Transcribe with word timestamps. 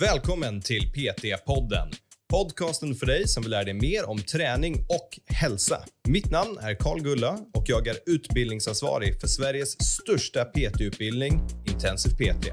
Välkommen 0.00 0.60
till 0.60 0.92
PT-podden. 0.92 1.88
Podcasten 2.28 2.94
för 2.94 3.06
dig 3.06 3.28
som 3.28 3.42
vill 3.42 3.50
lära 3.50 3.64
dig 3.64 3.74
mer 3.74 4.10
om 4.10 4.18
träning 4.18 4.74
och 4.74 5.34
hälsa. 5.34 5.84
Mitt 6.08 6.30
namn 6.30 6.58
är 6.60 6.74
Karl 6.74 7.00
Gulla 7.00 7.38
och 7.54 7.64
jag 7.66 7.86
är 7.86 7.96
utbildningsansvarig 8.06 9.20
för 9.20 9.26
Sveriges 9.28 9.70
största 9.70 10.44
PT-utbildning, 10.44 11.40
Intensiv 11.66 12.10
PT. 12.10 12.46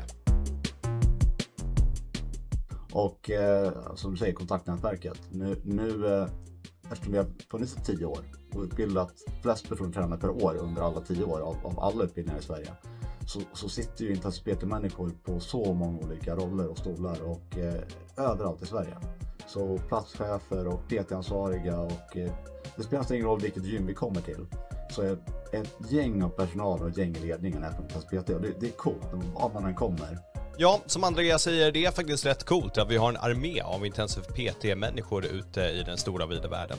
Och 2.91 3.29
eh, 3.29 3.95
som 3.95 4.11
du 4.11 4.17
säger, 4.17 4.33
kontaktnätverket. 4.33 5.21
Nu, 5.31 5.61
nu 5.63 6.07
eh, 6.07 6.27
eftersom 6.91 7.11
vi 7.11 7.17
har 7.17 7.27
funnits 7.51 7.77
i 7.77 7.85
tio 7.85 8.05
år 8.05 8.19
och 8.53 8.63
utbildat 8.63 9.13
flest 9.41 9.69
personer 9.69 9.91
tränare 9.91 10.19
per 10.19 10.29
år 10.29 10.55
under 10.55 10.81
alla 10.81 11.01
tio 11.01 11.23
år 11.23 11.39
av, 11.39 11.57
av 11.63 11.79
alla 11.79 12.03
utbildningar 12.03 12.39
i 12.39 12.43
Sverige 12.43 12.71
så, 13.29 13.39
så 13.53 13.69
sitter 13.69 14.05
ju 14.05 14.11
intensiv 14.11 14.67
människor 14.67 15.11
på 15.23 15.39
så 15.39 15.73
många 15.73 15.99
olika 15.99 16.35
roller 16.35 16.67
och 16.67 16.77
stolar 16.77 17.21
och 17.23 17.57
eh, 17.57 17.83
överallt 18.17 18.61
i 18.61 18.65
Sverige. 18.65 18.97
Så 19.47 19.77
platschefer 19.77 20.67
och 20.67 20.87
PT-ansvariga 20.87 21.79
och 21.79 22.17
eh, 22.17 22.31
det 22.75 22.83
spelar 22.83 23.13
ingen 23.13 23.27
roll 23.27 23.39
vilket 23.39 23.65
gym 23.65 23.85
vi 23.85 23.93
kommer 23.93 24.21
till 24.21 24.45
så 24.89 25.01
är 25.01 25.17
ett 25.51 25.91
gäng 25.91 26.23
av 26.23 26.29
personal 26.29 26.81
och 26.81 26.89
ett 26.89 26.97
gäng 26.97 27.15
i 27.15 27.19
ledningen 27.19 27.63
är 27.63 27.71
från 27.71 27.87
intensiv 27.87 28.01
PT 28.01 28.29
och 28.29 28.41
det, 28.41 28.59
det 28.59 28.67
är 28.67 28.71
coolt 28.71 29.13
var 29.33 29.53
man 29.53 29.65
än 29.65 29.75
kommer. 29.75 30.32
Ja, 30.57 30.81
som 30.85 31.03
Andrea 31.03 31.39
säger, 31.39 31.71
det 31.71 31.85
är 31.85 31.91
faktiskt 31.91 32.25
rätt 32.25 32.43
coolt 32.43 32.77
att 32.77 32.91
vi 32.91 32.97
har 32.97 33.09
en 33.09 33.17
armé 33.17 33.61
av 33.61 33.85
intensiv 33.85 34.21
PT-människor 34.21 35.25
ute 35.25 35.61
i 35.61 35.83
den 35.83 35.97
stora 35.97 36.25
vida 36.25 36.47
världen. 36.47 36.77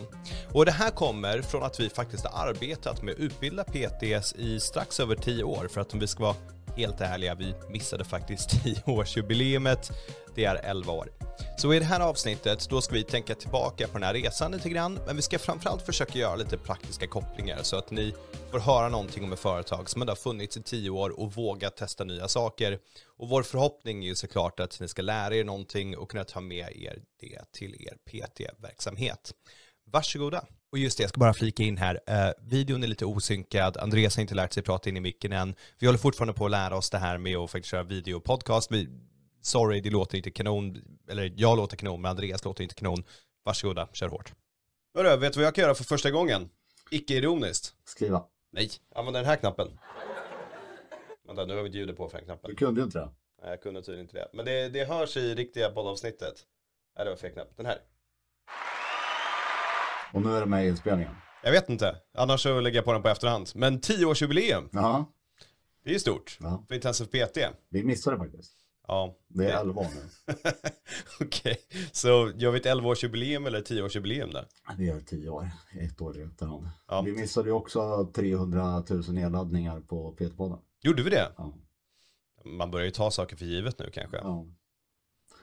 Och 0.52 0.64
det 0.64 0.72
här 0.72 0.90
kommer 0.90 1.42
från 1.42 1.62
att 1.62 1.80
vi 1.80 1.88
faktiskt 1.88 2.26
har 2.26 2.48
arbetat 2.48 3.02
med 3.02 3.12
att 3.14 3.20
utbilda 3.20 3.64
PTs 3.64 4.34
i 4.38 4.60
strax 4.60 5.00
över 5.00 5.16
10 5.16 5.44
år, 5.44 5.68
för 5.72 5.80
att 5.80 5.92
om 5.92 5.98
vi 5.98 6.06
ska 6.06 6.22
vara 6.22 6.36
helt 6.76 7.00
ärliga, 7.00 7.34
vi 7.34 7.54
missade 7.68 8.04
faktiskt 8.04 8.50
10-årsjubileumet. 8.64 9.92
Det 10.34 10.44
är 10.44 10.54
11 10.54 10.92
år. 10.92 11.08
Så 11.56 11.74
i 11.74 11.78
det 11.78 11.84
här 11.84 12.00
avsnittet, 12.00 12.66
då 12.70 12.80
ska 12.80 12.94
vi 12.94 13.02
tänka 13.02 13.34
tillbaka 13.34 13.86
på 13.86 13.92
den 13.92 14.02
här 14.02 14.14
resan 14.14 14.52
lite 14.52 14.68
grann, 14.68 14.98
men 15.06 15.16
vi 15.16 15.22
ska 15.22 15.38
framförallt 15.38 15.82
försöka 15.82 16.18
göra 16.18 16.36
lite 16.36 16.58
praktiska 16.58 17.06
kopplingar 17.06 17.58
så 17.62 17.76
att 17.76 17.90
ni 17.90 18.14
får 18.50 18.58
höra 18.58 18.88
någonting 18.88 19.24
om 19.24 19.32
ett 19.32 19.38
företag 19.38 19.90
som 19.90 20.02
ändå 20.02 20.10
har 20.10 20.16
funnits 20.16 20.56
i 20.56 20.62
10 20.62 20.90
år 20.90 21.20
och 21.20 21.32
vågat 21.32 21.76
testa 21.76 22.04
nya 22.04 22.28
saker. 22.28 22.78
Och 23.18 23.28
vår 23.28 23.42
förhoppning 23.42 24.04
är 24.04 24.08
ju 24.08 24.14
såklart 24.14 24.60
att 24.60 24.80
ni 24.80 24.88
ska 24.88 25.02
lära 25.02 25.36
er 25.36 25.44
någonting 25.44 25.96
och 25.96 26.10
kunna 26.10 26.24
ta 26.24 26.40
med 26.40 26.76
er 26.76 27.02
det 27.20 27.52
till 27.52 27.74
er 27.74 27.96
PT-verksamhet. 28.04 29.32
Varsågoda. 29.86 30.44
Och 30.72 30.78
just 30.78 30.98
det, 30.98 31.02
jag 31.02 31.08
ska 31.08 31.18
bara 31.18 31.34
flika 31.34 31.62
in 31.62 31.76
här. 31.76 31.94
Uh, 31.94 32.48
videon 32.50 32.82
är 32.82 32.86
lite 32.86 33.04
osynkad, 33.06 33.76
Andreas 33.76 34.16
har 34.16 34.20
inte 34.20 34.34
lärt 34.34 34.52
sig 34.52 34.62
prata 34.62 34.88
in 34.88 34.96
i 34.96 35.00
micken 35.00 35.32
än. 35.32 35.54
Vi 35.78 35.86
håller 35.86 35.98
fortfarande 35.98 36.34
på 36.34 36.44
att 36.44 36.50
lära 36.50 36.76
oss 36.76 36.90
det 36.90 36.98
här 36.98 37.18
med 37.18 37.36
att 37.36 37.50
faktiskt 37.50 37.70
köra 37.70 37.82
video 37.82 38.16
och 38.16 38.24
podcast. 38.24 38.72
Vi, 38.72 38.88
sorry, 39.40 39.80
det 39.80 39.90
låter 39.90 40.16
inte 40.16 40.30
kanon, 40.30 40.82
eller 41.08 41.32
jag 41.36 41.56
låter 41.56 41.76
kanon, 41.76 42.02
men 42.02 42.10
Andreas 42.10 42.44
låter 42.44 42.62
inte 42.62 42.74
kanon. 42.74 43.04
Varsågoda, 43.44 43.88
kör 43.92 44.08
hårt. 44.08 44.32
Hörru, 44.94 45.16
vet 45.16 45.32
du 45.32 45.38
vad 45.38 45.46
jag 45.46 45.54
kan 45.54 45.62
göra 45.62 45.74
för 45.74 45.84
första 45.84 46.10
gången? 46.10 46.48
Icke-ironiskt. 46.90 47.74
Skriva. 47.84 48.24
Nej, 48.52 48.70
använd 48.94 49.16
den 49.16 49.24
här 49.24 49.36
knappen. 49.36 49.68
Vänta, 51.36 51.46
nu 51.46 51.54
har 51.54 51.62
vi 51.62 51.66
inte 51.66 51.78
ljudet 51.78 51.96
på 51.96 52.08
för 52.08 52.18
den 52.18 52.24
knappen. 52.24 52.50
Du 52.50 52.56
kunde 52.56 52.80
ju 52.80 52.84
inte 52.84 52.98
det. 52.98 53.10
Nej, 53.42 53.50
jag 53.50 53.62
kunde 53.62 53.82
tydligen 53.82 54.04
inte 54.04 54.16
det. 54.16 54.28
Men 54.32 54.44
det, 54.44 54.68
det 54.68 54.84
hörs 54.84 55.16
i 55.16 55.34
riktiga 55.34 55.70
poddavsnittet. 55.70 56.34
Nej, 56.96 57.04
det 57.04 57.10
var 57.10 57.16
fel 57.16 57.32
knapp. 57.32 57.56
Den 57.56 57.66
här. 57.66 57.78
Och 60.12 60.22
nu 60.22 60.36
är 60.36 60.40
det 60.40 60.46
med 60.46 60.64
i 60.64 60.68
inspelningen. 60.68 61.14
Jag 61.42 61.52
vet 61.52 61.68
inte. 61.68 61.96
Annars 62.14 62.40
så 62.42 62.60
lägger 62.60 62.78
jag 62.78 62.84
på 62.84 62.92
den 62.92 63.02
på 63.02 63.08
efterhand. 63.08 63.50
Men 63.54 63.80
10-årsjubileum. 63.80 64.68
Ja. 64.72 65.12
Det 65.84 65.90
är 65.90 65.92
ju 65.92 65.98
stort. 66.00 66.38
Ja. 66.40 66.64
För 66.68 66.74
Intensiv 66.74 67.04
PT. 67.04 67.38
Vi 67.68 67.84
missade 67.84 68.18
faktiskt. 68.18 68.52
Ja. 68.88 69.16
Det 69.28 69.50
är 69.50 69.60
11 69.60 69.80
år 69.80 69.86
nu. 69.94 70.34
Okej, 71.26 71.58
så 71.92 72.32
gör 72.36 72.50
vi 72.50 72.58
ett 72.58 72.66
11-årsjubileum 72.66 73.46
eller 73.46 73.60
10-årsjubileum 73.60 74.32
där? 74.32 74.46
Vi 74.78 74.86
gör 74.86 75.00
10 75.00 75.28
år, 75.28 75.50
ett 75.80 76.00
år 76.00 76.22
efterhand. 76.22 76.68
Ja. 76.88 77.02
Vi 77.02 77.12
missade 77.12 77.48
ju 77.48 77.52
också 77.52 78.10
300 78.14 78.84
000 78.90 79.02
nedladdningar 79.08 79.80
på 79.80 80.16
PT-podden. 80.18 80.58
Gjorde 80.84 81.02
vi 81.02 81.10
det? 81.10 81.32
Ja. 81.36 81.54
Man 82.44 82.70
börjar 82.70 82.84
ju 82.84 82.90
ta 82.90 83.10
saker 83.10 83.36
för 83.36 83.44
givet 83.44 83.78
nu 83.78 83.90
kanske. 83.92 84.16
ja. 84.16 84.46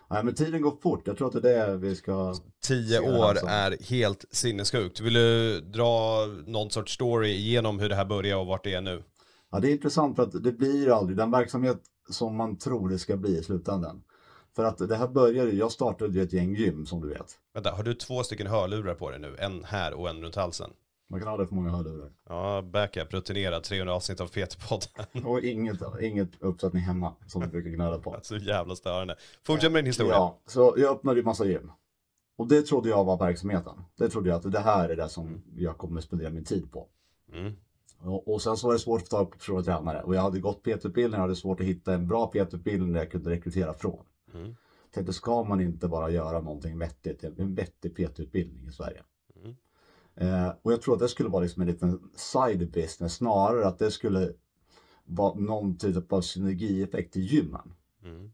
Nej 0.09 0.23
men 0.23 0.35
tiden 0.35 0.61
går 0.61 0.77
fort, 0.81 1.07
jag 1.07 1.17
tror 1.17 1.27
att 1.27 1.43
det 1.43 1.57
är 1.57 1.67
det 1.67 1.77
vi 1.77 1.95
ska... 1.95 2.35
10 2.63 2.87
Se 2.87 2.99
det 2.99 3.05
här 3.05 3.19
år 3.19 3.37
är 3.47 3.89
helt 3.89 4.25
sinnessjukt. 4.31 4.99
Vill 4.99 5.13
du 5.13 5.59
dra 5.61 6.25
någon 6.45 6.71
sorts 6.71 6.93
story 6.93 7.29
igenom 7.29 7.79
hur 7.79 7.89
det 7.89 7.95
här 7.95 8.05
börjar 8.05 8.37
och 8.37 8.45
vart 8.45 8.63
det 8.63 8.73
är 8.73 8.81
nu? 8.81 9.03
Ja 9.51 9.59
det 9.59 9.69
är 9.69 9.71
intressant 9.71 10.15
för 10.15 10.23
att 10.23 10.43
det 10.43 10.51
blir 10.51 10.97
aldrig 10.97 11.17
den 11.17 11.31
verksamhet 11.31 11.81
som 12.09 12.35
man 12.35 12.57
tror 12.57 12.89
det 12.89 12.99
ska 12.99 13.17
bli 13.17 13.37
i 13.37 13.43
slutändan. 13.43 14.03
För 14.55 14.63
att 14.65 14.77
det 14.77 14.95
här 14.95 15.07
började 15.07 15.51
jag 15.51 15.71
startade 15.71 16.13
ju 16.13 16.23
ett 16.23 16.33
gäng 16.33 16.55
gym 16.55 16.85
som 16.85 17.01
du 17.01 17.09
vet. 17.09 17.39
Vänta, 17.53 17.71
har 17.71 17.83
du 17.83 17.93
två 17.93 18.23
stycken 18.23 18.47
hörlurar 18.47 18.93
på 18.93 19.09
dig 19.09 19.19
nu? 19.19 19.35
En 19.39 19.63
här 19.63 19.93
och 19.93 20.09
en 20.09 20.21
runt 20.21 20.35
halsen? 20.35 20.71
Man 21.11 21.21
kan 21.21 21.39
det 21.39 21.47
för 21.47 21.55
många 21.55 21.69
hörlurar. 21.69 22.11
Ja, 22.29 22.61
backup, 22.61 23.13
rutinerad, 23.13 23.63
300 23.63 23.93
avsnitt 23.93 24.21
av 24.21 24.27
PT-podden. 24.27 25.25
Och 25.25 25.39
inget, 25.39 25.81
inget 26.01 26.41
uppsättning 26.41 26.81
hemma 26.81 27.13
som 27.27 27.41
du 27.41 27.47
brukar 27.47 27.69
gnälla 27.69 27.99
på. 27.99 28.19
Så 28.21 28.37
jävla 28.37 28.75
störande. 28.75 29.15
Fortsätt 29.43 29.71
med 29.71 29.83
din 29.83 29.85
historia. 29.85 30.13
Ja, 30.13 30.39
så 30.45 30.73
jag 30.77 30.91
öppnade 30.91 31.19
ju 31.19 31.25
massa 31.25 31.45
gym. 31.45 31.71
Och 32.37 32.47
det 32.47 32.61
trodde 32.61 32.89
jag 32.89 33.05
var 33.05 33.17
verksamheten. 33.17 33.73
Det 33.97 34.09
trodde 34.09 34.29
jag 34.29 34.37
att 34.37 34.51
det 34.51 34.59
här 34.59 34.89
är 34.89 34.95
det 34.95 35.09
som 35.09 35.43
jag 35.55 35.77
kommer 35.77 36.01
spendera 36.01 36.29
min 36.29 36.45
tid 36.45 36.71
på. 36.71 36.87
Mm. 37.33 37.53
Och, 37.99 38.33
och 38.33 38.41
sen 38.41 38.57
så 38.57 38.67
var 38.67 38.73
det 38.73 38.79
svårt 38.79 39.01
att 39.01 39.09
få 39.09 39.15
tag 39.17 39.31
på 39.31 39.37
personliga 39.37 39.63
tränare. 39.63 40.03
Och 40.03 40.15
jag 40.15 40.21
hade 40.21 40.39
gått 40.39 40.63
PT-utbildning 40.63 41.13
och 41.13 41.21
hade 41.21 41.35
svårt 41.35 41.59
att 41.59 41.65
hitta 41.65 41.93
en 41.93 42.07
bra 42.07 42.27
PT-utbildning 42.27 42.93
där 42.93 42.99
jag 42.99 43.11
kunde 43.11 43.29
rekrytera 43.29 43.73
från. 43.73 44.05
Mm. 44.33 44.55
Tänkte, 44.91 45.13
ska 45.13 45.43
man 45.43 45.61
inte 45.61 45.87
bara 45.87 46.09
göra 46.09 46.41
någonting 46.41 46.79
vettigt, 46.79 47.23
en 47.23 47.55
vettig 47.55 47.95
PT-utbildning 47.95 48.67
i 48.67 48.71
Sverige? 48.71 49.03
Eh, 50.15 50.49
och 50.61 50.71
jag 50.73 50.81
tror 50.81 50.93
att 50.93 50.99
det 50.99 51.07
skulle 51.07 51.29
vara 51.29 51.43
liksom 51.43 51.61
en 51.61 51.67
liten 51.67 51.99
side 52.15 52.71
business 52.71 53.13
snarare 53.13 53.67
att 53.67 53.79
det 53.79 53.91
skulle 53.91 54.33
vara 55.05 55.33
någon 55.35 55.77
typ 55.77 56.13
av 56.13 56.21
synergieffekt 56.21 57.17
i 57.17 57.21
gymmen. 57.21 57.73
Mm. 58.03 58.31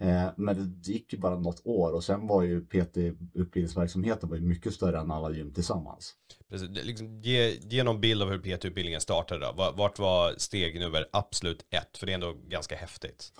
Eh, 0.00 0.32
men 0.36 0.80
det 0.82 0.92
gick 0.92 1.12
ju 1.12 1.18
bara 1.18 1.38
något 1.38 1.60
år 1.64 1.92
och 1.92 2.04
sen 2.04 2.26
var 2.26 2.42
ju 2.42 2.60
PT-utbildningsverksamheten 2.60 4.28
var 4.28 4.36
ju 4.36 4.42
mycket 4.42 4.74
större 4.74 4.98
än 4.98 5.10
alla 5.10 5.30
gym 5.30 5.52
tillsammans. 5.52 6.14
Precis, 6.50 6.68
liksom, 6.70 7.20
ge, 7.22 7.50
ge 7.50 7.82
någon 7.84 8.00
bild 8.00 8.22
av 8.22 8.28
hur 8.28 8.38
PT-utbildningen 8.38 9.00
startade 9.00 9.46
då. 9.46 9.52
Va- 9.52 9.74
Vart 9.76 9.98
var 9.98 10.34
steg 10.36 10.80
nummer 10.80 11.08
absolut 11.12 11.66
ett? 11.70 11.98
För 11.98 12.06
det 12.06 12.12
är 12.12 12.14
ändå 12.14 12.32
ganska 12.48 12.76
häftigt. 12.76 13.32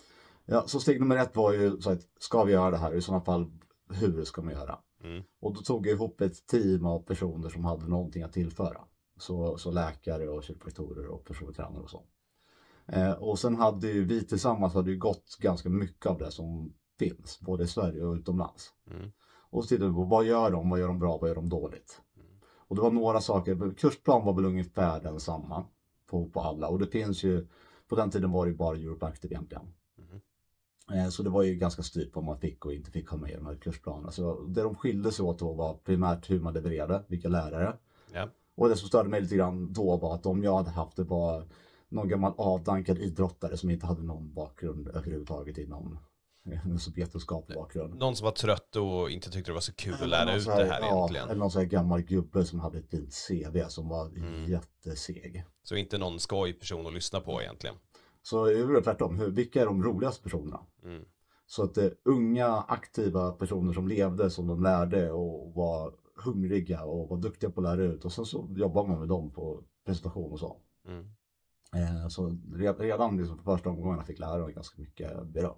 Ja, 0.47 0.65
så 0.67 0.81
steg 0.81 1.01
nummer 1.01 1.17
ett 1.17 1.37
var 1.37 1.53
ju 1.53 1.81
så 1.81 1.91
att 1.91 2.01
ska 2.21 2.45
vi 2.45 2.53
göra 2.53 2.71
det 2.71 2.77
här? 2.77 2.95
I 2.95 3.03
sådana 3.03 3.25
fall, 3.25 3.51
hur 3.91 4.25
ska 4.25 4.43
man 4.43 4.53
göra? 4.55 4.79
Mm. 5.05 5.23
Och 5.41 5.55
då 5.55 5.61
tog 5.61 5.87
jag 5.87 5.95
ihop 5.95 6.21
ett 6.21 6.47
team 6.47 6.87
av 6.87 7.01
personer 7.01 7.49
som 7.49 7.65
hade 7.65 7.89
någonting 7.89 8.23
att 8.23 8.33
tillföra. 8.33 8.81
Så, 9.17 9.59
så 9.59 9.71
läkare 9.71 10.29
och 10.29 10.43
kiropraktorer 10.43 11.07
och 11.07 11.25
personlig 11.25 11.57
tränare 11.57 11.83
och 11.83 11.91
så. 11.91 12.03
Eh, 12.87 13.13
och 13.13 13.39
sen 13.39 13.57
hade 13.57 13.89
ju 13.89 14.05
vi 14.05 14.25
tillsammans 14.25 14.75
hade 14.75 14.91
ju 14.91 14.99
gått 14.99 15.37
ganska 15.41 15.69
mycket 15.69 16.07
av 16.07 16.19
det 16.19 16.31
som 16.31 16.73
finns, 16.99 17.41
både 17.41 17.65
i 17.65 17.67
Sverige 17.67 18.05
och 18.05 18.15
utomlands. 18.15 18.73
Mm. 18.91 19.11
Och 19.51 19.65
så 19.65 19.69
tittade 19.69 19.91
vi 19.91 19.95
på 19.95 20.05
vad 20.05 20.25
gör 20.25 20.51
de, 20.51 20.71
vad 20.71 20.81
gör 20.81 20.87
de 20.87 20.99
bra, 20.99 21.19
vad 21.19 21.29
gör 21.29 21.35
de 21.35 21.49
dåligt? 21.49 22.01
Och 22.69 22.77
det 22.77 22.83
var 22.83 22.91
några 22.91 23.21
saker, 23.21 23.75
kursplan 23.75 24.25
var 24.25 24.35
väl 24.35 24.45
ungefär 24.45 25.01
densamma 25.01 25.65
på, 26.07 26.29
på 26.29 26.41
alla. 26.41 26.69
Och 26.69 26.79
det 26.79 26.87
finns 26.87 27.25
ju, 27.25 27.49
på 27.89 27.97
den 27.97 28.11
tiden 28.11 28.33
var 28.33 28.47
det 28.47 28.51
ju 28.51 28.57
bara 28.57 28.77
Europe 28.77 29.07
Active 29.07 29.35
egentligen. 29.35 29.75
Eh, 30.95 31.09
Så 31.09 31.23
det 31.23 31.31
var 31.31 31.43
ju 31.43 31.55
ganska 31.55 31.83
styrt 31.83 32.13
på 32.13 32.21
vad 32.21 32.27
man 32.27 32.39
fick 32.39 32.65
och 32.67 32.73
inte 32.75 32.91
fick 32.91 33.09
ha 33.09 33.17
med 33.19 33.31
i 33.31 33.35
de 33.35 33.47
här 33.47 33.55
kursplanerna. 33.55 34.11
Så 34.11 34.41
det 34.41 34.63
de 34.63 34.75
skilde 34.75 35.13
sig 35.13 35.25
åt 35.25 35.39
då 35.39 35.53
var 35.53 35.75
primärt 35.75 36.31
hur 36.31 36.41
man 36.41 36.55
levererade, 36.55 37.03
vilka 37.09 37.29
lärare. 37.29 37.77
Ja. 38.13 38.29
Och 38.57 38.69
det 38.69 38.77
som 38.77 38.89
störde 38.89 39.09
mig 39.09 39.21
lite 39.21 39.37
grann 39.37 39.73
då 39.73 39.97
var 39.97 40.15
att 40.15 40.27
om 40.27 40.43
jag 40.45 40.57
hade 40.57 40.71
haft 40.71 40.97
det 40.97 41.05
var 41.05 41.45
någon 41.89 42.09
gammal 42.09 42.33
avdankad 42.37 42.99
idrottare 42.99 43.57
som 43.57 43.71
inte 43.71 43.87
hade 43.87 44.03
någon 44.03 44.35
bakgrund 44.35 44.89
överhuvudtaget 44.89 45.59
inom 45.59 45.99
eh, 46.53 46.67
alltså 46.73 46.91
vetenskaplig 46.97 47.59
bakgrund. 47.59 47.95
Någon 47.99 48.17
som 48.17 48.25
var 48.25 48.33
trött 48.33 48.77
och 48.77 49.11
inte 49.11 49.31
tyckte 49.31 49.51
det 49.51 49.55
var 49.55 49.61
så 49.61 49.73
kul 49.75 49.95
att 50.03 50.09
lära 50.09 50.37
ut 50.37 50.43
så 50.43 50.51
det 50.51 50.65
här 50.65 50.81
ja, 50.81 50.97
egentligen. 50.97 51.29
Eller 51.29 51.39
någon 51.39 51.51
sån 51.51 51.61
här 51.63 51.69
gammal 51.69 52.03
gubbe 52.03 52.45
som 52.45 52.61
hade 52.61 52.79
ett 52.79 52.91
fint 52.91 53.15
CV 53.29 53.65
som 53.69 53.89
var 53.89 54.07
Mm. 54.07 54.45
jätteseg. 54.51 55.45
Så 55.63 55.77
inte 55.77 55.99
någon 55.99 56.21
skojperson 56.21 56.87
att 56.87 56.95
lyssna 56.95 57.21
på 57.21 57.43
egentligen. 57.43 57.77
Så 58.31 58.45
det 58.45 58.53
är 58.53 58.83
tvärtom, 58.83 59.19
hur, 59.19 59.31
vilka 59.31 59.63
är 59.63 59.67
de 59.67 59.83
roligaste 59.83 60.23
personerna? 60.23 60.61
Mm. 60.85 61.05
Så 61.47 61.63
att 61.63 61.75
det 61.75 61.95
unga 62.05 62.65
aktiva 62.69 63.33
personer 63.33 63.73
som 63.73 63.89
levde 63.89 64.31
som 64.31 64.47
de 64.47 64.63
lärde 64.63 65.11
och 65.13 65.55
var 65.55 65.95
hungriga 66.25 66.85
och 66.85 67.09
var 67.09 67.17
duktiga 67.17 67.51
på 67.51 67.61
att 67.61 67.65
lära 67.65 67.83
ut 67.87 68.05
och 68.05 68.13
sen 68.13 68.27
så 68.27 68.49
jobbar 68.57 68.87
man 68.87 68.99
med 68.99 69.09
dem 69.09 69.31
på 69.31 69.63
presentation 69.87 70.33
och 70.33 70.39
så. 70.39 70.57
Mm. 70.89 71.05
Eh, 71.75 72.09
så 72.09 72.29
re- 72.31 72.79
redan 72.79 73.17
liksom 73.17 73.39
på 73.39 73.45
första 73.45 73.71
omgångarna 73.71 74.05
fick 74.05 74.19
lärarna 74.19 74.51
ganska 74.51 74.81
mycket 74.81 75.27
beröm. 75.27 75.55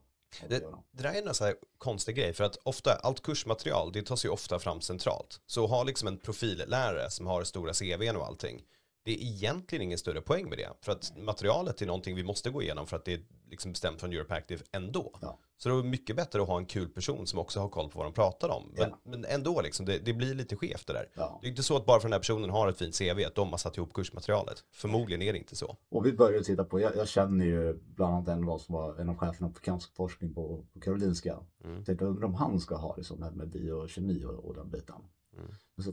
Det, 0.49 0.64
det 0.93 1.02
där 1.02 1.14
är 1.14 1.28
en 1.28 1.34
sån 1.34 1.46
här 1.46 1.56
konstig 1.78 2.17
grej 2.17 2.32
för 2.32 2.44
att 2.44 2.56
ofta, 2.64 2.90
allt 3.02 3.22
kursmaterial 3.22 3.93
det 3.93 4.02
tas 4.06 4.25
ju 4.25 4.28
ofta 4.28 4.58
fram 4.58 4.81
centralt. 4.81 5.40
Så 5.46 5.67
ha 5.67 5.84
liksom 5.84 6.08
en 6.08 6.19
profillärare 6.19 7.11
som 7.11 7.26
har 7.26 7.44
stora 7.44 7.72
CVn 7.72 8.17
och 8.17 8.26
allting. 8.26 8.62
Det 9.02 9.11
är 9.11 9.19
egentligen 9.19 9.82
ingen 9.82 9.99
större 9.99 10.20
poäng 10.20 10.49
med 10.49 10.58
det. 10.58 10.70
För 10.81 10.93
att 10.93 11.12
materialet 11.17 11.82
är 11.82 11.87
någonting 11.87 12.17
vi 12.17 12.25
måste 12.25 12.50
gå 12.50 12.62
igenom 12.62 12.87
för 12.87 12.97
att 12.97 13.05
det 13.05 13.12
är 13.12 13.20
liksom 13.50 13.73
bestämt 13.73 14.00
från 14.00 14.12
Europe 14.12 14.35
Active 14.35 14.62
ändå. 14.73 15.19
Ja. 15.20 15.38
Så 15.56 15.69
det 15.69 15.75
är 15.75 15.82
mycket 15.82 16.17
bättre 16.17 16.43
att 16.43 16.49
ha 16.49 16.58
en 16.58 16.67
kul 16.67 16.88
person 16.88 17.26
som 17.26 17.38
också 17.38 17.61
har 17.61 17.69
koll 17.69 17.91
på 17.91 17.99
vad 17.99 18.06
de 18.06 18.12
pratar 18.12 18.49
om. 18.49 18.73
Men, 18.76 18.88
Ja. 18.91 18.99
men 19.05 19.25
ändå, 19.25 19.61
liksom, 19.61 19.87
det, 19.87 19.99
det 19.99 20.12
blir 20.12 20.35
lite 20.35 20.56
skevt 20.56 20.87
det 20.87 20.93
där. 20.93 21.08
Ja. 21.14 21.38
Det 21.43 21.47
är 21.47 21.50
inte 21.50 21.62
så 21.62 21.76
att 21.76 21.87
bara 21.87 22.00
för 22.00 22.08
den 22.08 22.12
här 22.12 22.20
personen 22.20 22.50
har 22.50 22.69
ett 22.69 22.79
fint 22.79 22.99
CV 22.99 23.25
att 23.26 23.35
de 23.35 23.50
har 23.50 23.58
satt 23.58 23.76
ihop 23.76 23.93
kursmaterialet. 23.93 24.64
Förmodligen 24.73 25.23
är 25.23 25.32
det 25.32 25.38
inte 25.38 25.56
så. 25.56 25.76
Och 25.91 26.06
vi 26.06 26.12
började 26.12 26.44
titta 26.44 26.64
på, 26.64 26.81
jag, 26.81 26.96
jag 26.96 27.08
känner 27.08 27.44
ju 27.44 27.75
bland 27.75 28.14
annat 28.14 28.29
en 28.29 28.49
av 28.49 28.58
som 28.58 28.75
var 28.75 28.96
en 28.96 29.08
av 29.08 29.17
cheferna 29.17 29.50
på 29.50 29.61
cancerforskning 29.61 30.35
på, 30.35 30.64
på 30.73 30.81
Karolinska. 30.81 31.38
Mm. 31.64 31.85
Tänkte 31.85 32.05
undra 32.05 32.26
om 32.26 32.35
han 32.35 32.61
ska 32.61 32.76
ha 32.76 32.96
liksom, 32.96 33.20
med, 33.20 33.37
med 33.37 33.49
biokemi 33.49 34.25
och, 34.25 34.44
och 34.44 34.55
den 34.55 34.70
biten. 34.70 35.03
Mm. 35.38 35.50
Så, 35.85 35.93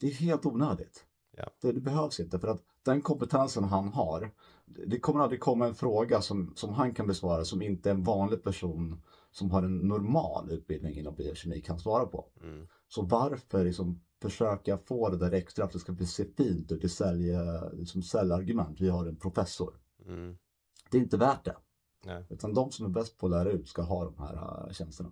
det 0.00 0.06
är 0.06 0.12
helt 0.12 0.46
onödigt. 0.46 1.04
Ja. 1.38 1.50
Det, 1.60 1.72
det 1.72 1.80
behövs 1.80 2.20
inte 2.20 2.38
för 2.38 2.48
att 2.48 2.62
den 2.82 3.00
kompetensen 3.00 3.64
han 3.64 3.88
har, 3.88 4.30
det 4.86 5.00
kommer 5.00 5.20
aldrig 5.20 5.40
komma 5.40 5.66
en 5.66 5.74
fråga 5.74 6.20
som, 6.20 6.52
som 6.56 6.74
han 6.74 6.94
kan 6.94 7.06
besvara 7.06 7.44
som 7.44 7.62
inte 7.62 7.90
en 7.90 8.02
vanlig 8.02 8.42
person 8.42 9.02
som 9.30 9.50
har 9.50 9.62
en 9.62 9.78
normal 9.78 10.50
utbildning 10.50 10.94
inom 10.94 11.14
biokemi 11.14 11.60
kan 11.60 11.78
svara 11.78 12.06
på. 12.06 12.26
Mm. 12.42 12.66
Så 12.88 13.02
varför 13.02 13.64
liksom 13.64 14.00
försöka 14.22 14.78
få 14.78 15.08
det 15.08 15.16
där 15.16 15.32
extra 15.32 15.64
att 15.64 15.72
det 15.72 15.78
ska 15.78 15.92
bli 15.92 16.06
se 16.06 16.24
fint 16.36 16.72
ut 16.72 16.84
i 16.84 16.88
liksom 17.72 18.02
säljargument. 18.02 18.80
Vi 18.80 18.88
har 18.88 19.06
en 19.06 19.16
professor. 19.16 19.74
Mm. 20.06 20.36
Det 20.90 20.98
är 20.98 21.02
inte 21.02 21.16
värt 21.16 21.44
det. 21.44 21.56
Nej. 22.04 22.24
Utan 22.30 22.54
de 22.54 22.70
som 22.70 22.86
är 22.86 22.90
bäst 22.90 23.18
på 23.18 23.26
att 23.26 23.32
lära 23.32 23.50
ut 23.50 23.68
ska 23.68 23.82
ha 23.82 24.04
de 24.04 24.18
här 24.18 24.66
äh, 24.66 24.72
tjänsterna. 24.72 25.10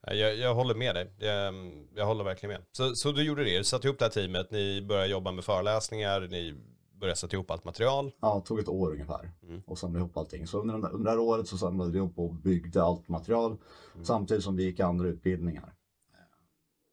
Jag, 0.00 0.36
jag 0.36 0.54
håller 0.54 0.74
med 0.74 0.94
dig. 0.94 1.10
Jag, 1.18 1.54
jag 1.94 2.06
håller 2.06 2.24
verkligen 2.24 2.52
med. 2.52 2.62
Så, 2.72 2.94
så 2.94 3.12
du 3.12 3.22
gjorde 3.22 3.44
det, 3.44 3.58
du 3.58 3.64
satte 3.64 3.86
ihop 3.86 3.98
det 3.98 4.04
här 4.04 4.12
teamet, 4.12 4.50
ni 4.50 4.82
började 4.82 5.06
jobba 5.08 5.32
med 5.32 5.44
föreläsningar, 5.44 6.20
ni 6.20 6.54
började 7.00 7.16
sätta 7.16 7.36
ihop 7.36 7.50
allt 7.50 7.64
material. 7.64 8.12
Ja, 8.20 8.34
det 8.40 8.46
tog 8.48 8.58
ett 8.58 8.68
år 8.68 8.90
ungefär 8.92 9.30
Mm. 9.42 9.62
och 9.66 9.78
samla 9.78 9.98
ihop 9.98 10.16
allting. 10.16 10.46
Så 10.46 10.60
under, 10.60 10.78
där- 10.78 10.92
under 10.92 11.04
det 11.04 11.10
här 11.10 11.18
året 11.18 11.48
så 11.48 11.58
samlade 11.58 11.90
vi 11.90 11.98
ihop 11.98 12.18
och 12.18 12.34
byggde 12.34 12.82
allt 12.82 13.08
material 13.08 13.56
samtidigt 14.02 14.44
som 14.44 14.56
vi 14.56 14.64
gick 14.64 14.80
andra 14.80 15.08
utbildningar. 15.08 15.72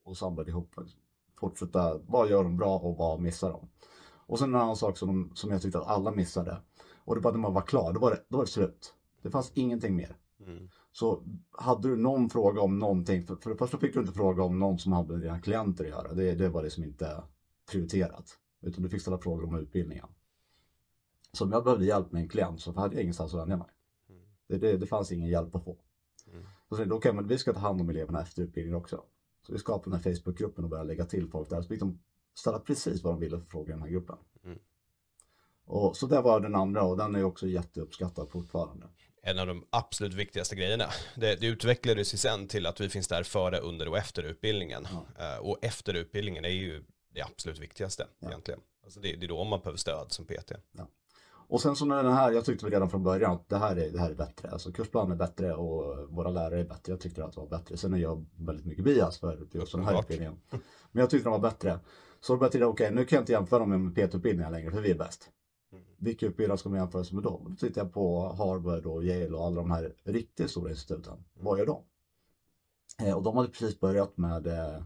Och 0.05 0.17
samlade 0.17 0.49
ihop, 0.49 0.75
fortsätta, 1.39 1.97
vad 2.07 2.29
gör 2.29 2.43
de 2.43 2.57
bra 2.57 2.77
och 2.79 2.97
vad 2.97 3.19
missar 3.19 3.49
de? 3.51 3.69
Och 4.25 4.39
sen 4.39 4.55
en 4.55 4.61
annan 4.61 4.75
sak 4.75 4.97
som, 4.97 5.07
de, 5.07 5.35
som 5.35 5.51
jag 5.51 5.61
tyckte 5.61 5.79
att 5.79 5.87
alla 5.87 6.11
missade. 6.11 6.57
Och 7.05 7.15
det 7.15 7.21
var 7.21 7.31
när 7.31 7.39
man 7.39 7.53
var 7.53 7.61
klar, 7.61 7.93
då 7.93 7.99
var 7.99 8.11
det, 8.11 8.23
då 8.29 8.37
var 8.37 8.45
det 8.45 8.51
slut. 8.51 8.93
Det 9.21 9.29
fanns 9.31 9.51
ingenting 9.53 9.95
mer. 9.95 10.15
Mm. 10.39 10.69
Så 10.93 11.23
hade 11.51 11.87
du 11.87 11.97
någon 11.97 12.29
fråga 12.29 12.61
om 12.61 12.79
någonting, 12.79 13.23
för, 13.23 13.35
för 13.35 13.49
det 13.49 13.55
första 13.55 13.77
fick 13.77 13.93
du 13.93 13.99
inte 13.99 14.13
fråga 14.13 14.43
om 14.43 14.59
någon 14.59 14.79
som 14.79 14.91
hade 14.91 15.13
med 15.13 15.21
dina 15.21 15.39
klienter 15.39 15.83
att 15.83 15.89
göra. 15.89 16.13
Det, 16.13 16.35
det 16.35 16.49
var 16.49 16.63
liksom 16.63 16.83
inte 16.83 17.23
prioriterat. 17.71 18.39
Utan 18.61 18.83
du 18.83 18.89
fick 18.89 19.01
ställa 19.01 19.17
frågor 19.17 19.45
om 19.45 19.55
utbildningen. 19.55 20.07
Så 21.31 21.45
om 21.45 21.51
jag 21.51 21.63
behövde 21.63 21.85
hjälp 21.85 22.11
med 22.11 22.21
en 22.21 22.29
klient 22.29 22.61
så 22.61 22.71
hade 22.71 22.95
jag 22.95 23.03
ingenstans 23.03 23.33
att 23.33 23.39
vända 23.39 23.57
mig. 23.57 23.67
Det, 24.47 24.57
det, 24.57 24.77
det 24.77 24.85
fanns 24.85 25.11
ingen 25.11 25.29
hjälp 25.29 25.55
att 25.55 25.63
få. 25.63 25.77
Mm. 26.31 26.43
Så 26.69 26.75
tänkte 26.75 26.95
okej, 26.95 27.13
men 27.13 27.27
vi 27.27 27.37
ska 27.37 27.53
ta 27.53 27.59
hand 27.59 27.81
om 27.81 27.89
eleverna 27.89 28.21
efter 28.21 28.41
utbildningen 28.41 28.79
också. 28.79 29.03
Så 29.47 29.53
vi 29.53 29.59
skapade 29.59 29.95
den 29.95 30.03
här 30.03 30.13
Facebookgruppen 30.13 30.63
och 30.63 30.69
började 30.69 30.87
lägga 30.87 31.05
till 31.05 31.29
folk 31.29 31.49
där. 31.49 31.61
Så 31.61 31.67
fick 31.67 31.79
de 31.79 31.99
ställa 32.33 32.59
precis 32.59 33.03
vad 33.03 33.13
de 33.13 33.19
ville 33.19 33.39
för 33.39 33.45
frågor 33.45 33.69
i 33.69 33.71
den 33.71 33.81
här 33.81 33.89
gruppen. 33.89 34.17
Mm. 34.43 34.59
Och 35.65 35.97
så 35.97 36.07
det 36.07 36.21
var 36.21 36.39
den 36.39 36.55
andra 36.55 36.83
och 36.83 36.97
den 36.97 37.15
är 37.15 37.23
också 37.23 37.47
jätteuppskattad 37.47 38.29
fortfarande. 38.29 38.87
En 39.25 39.39
av 39.39 39.47
de 39.47 39.65
absolut 39.69 40.13
viktigaste 40.13 40.55
grejerna. 40.55 40.85
Det, 41.15 41.35
det 41.35 41.47
utvecklades 41.47 42.13
ju 42.13 42.17
sen 42.17 42.47
till 42.47 42.65
att 42.65 42.81
vi 42.81 42.89
finns 42.89 43.07
där 43.07 43.23
före, 43.23 43.59
under 43.59 43.87
och 43.87 43.97
efter 43.97 44.23
utbildningen. 44.23 44.87
Eh, 45.19 45.37
och 45.37 45.57
efter 45.61 45.93
utbildningen 45.93 46.45
är 46.45 46.49
ju 46.49 46.83
det 47.13 47.21
absolut 47.21 47.59
viktigaste 47.59 48.07
egentligen. 48.25 48.59
Alltså 48.83 48.99
det, 48.99 49.15
det 49.15 49.25
är 49.25 49.27
då 49.27 49.43
man 49.43 49.59
behöver 49.59 49.77
stöd 49.77 50.11
som 50.11 50.25
PT. 50.25 50.51
Och 51.47 51.61
sen 51.61 51.75
så 51.75 51.85
när 51.85 52.03
den 52.03 52.13
här, 52.13 52.31
jag 52.31 52.45
tyckte 52.45 52.65
redan 52.65 52.89
från 52.89 53.03
början 53.03 53.31
att 53.31 53.49
det 53.49 53.57
här 53.57 53.75
är, 53.75 53.89
det 53.89 53.99
här 53.99 54.09
är 54.09 54.15
bättre. 54.15 54.49
Alltså 54.49 54.71
kursplanen 54.71 55.11
är 55.11 55.15
bättre 55.15 55.53
och 55.53 56.09
våra 56.09 56.29
lärare 56.29 56.59
är 56.59 56.65
bättre. 56.65 56.91
Jag 56.91 56.99
tyckte 56.99 57.25
att 57.25 57.33
det 57.33 57.39
var 57.39 57.47
bättre. 57.47 57.77
Sen 57.77 57.93
är 57.93 57.97
jag 57.97 58.25
väldigt 58.37 58.65
mycket 58.65 58.83
bias 58.83 59.19
för 59.19 59.47
just 59.51 59.71
den 59.71 59.83
här 59.83 59.99
utbildningen. 59.99 60.41
Men 60.91 61.01
jag 61.01 61.09
tyckte 61.09 61.25
den 61.25 61.41
var 61.41 61.49
bättre. 61.49 61.79
Så 62.21 62.33
då 62.33 62.39
började 62.39 62.57
jag 62.57 62.69
okej 62.69 62.91
nu 62.91 63.05
kan 63.05 63.15
jag 63.15 63.21
inte 63.21 63.31
jämföra 63.31 63.59
dem 63.59 63.83
med 63.83 63.95
PT-utbildningar 63.95 64.51
längre 64.51 64.71
för 64.71 64.81
vi 64.81 64.91
är 64.91 64.95
bäst. 64.95 65.29
Vilka 65.97 66.25
utbildningar 66.25 66.57
ska 66.57 66.69
man 66.69 66.79
jämföra 66.79 67.03
sig 67.03 67.15
med 67.15 67.23
dem? 67.23 67.45
Då 67.49 67.55
tittar 67.67 67.81
jag 67.81 67.93
på 67.93 68.33
Harvard 68.33 68.85
och 68.85 69.03
Yale 69.03 69.35
och 69.37 69.45
alla 69.45 69.55
de 69.55 69.71
här 69.71 69.93
riktigt 70.03 70.51
stora 70.51 70.69
instituten. 70.69 71.23
Vad 71.33 71.59
gör 71.59 71.65
de? 71.65 71.83
Eh, 73.05 73.17
och 73.17 73.23
de 73.23 73.37
hade 73.37 73.49
precis 73.49 73.79
börjat 73.79 74.17
med 74.17 74.47
eh, 74.47 74.83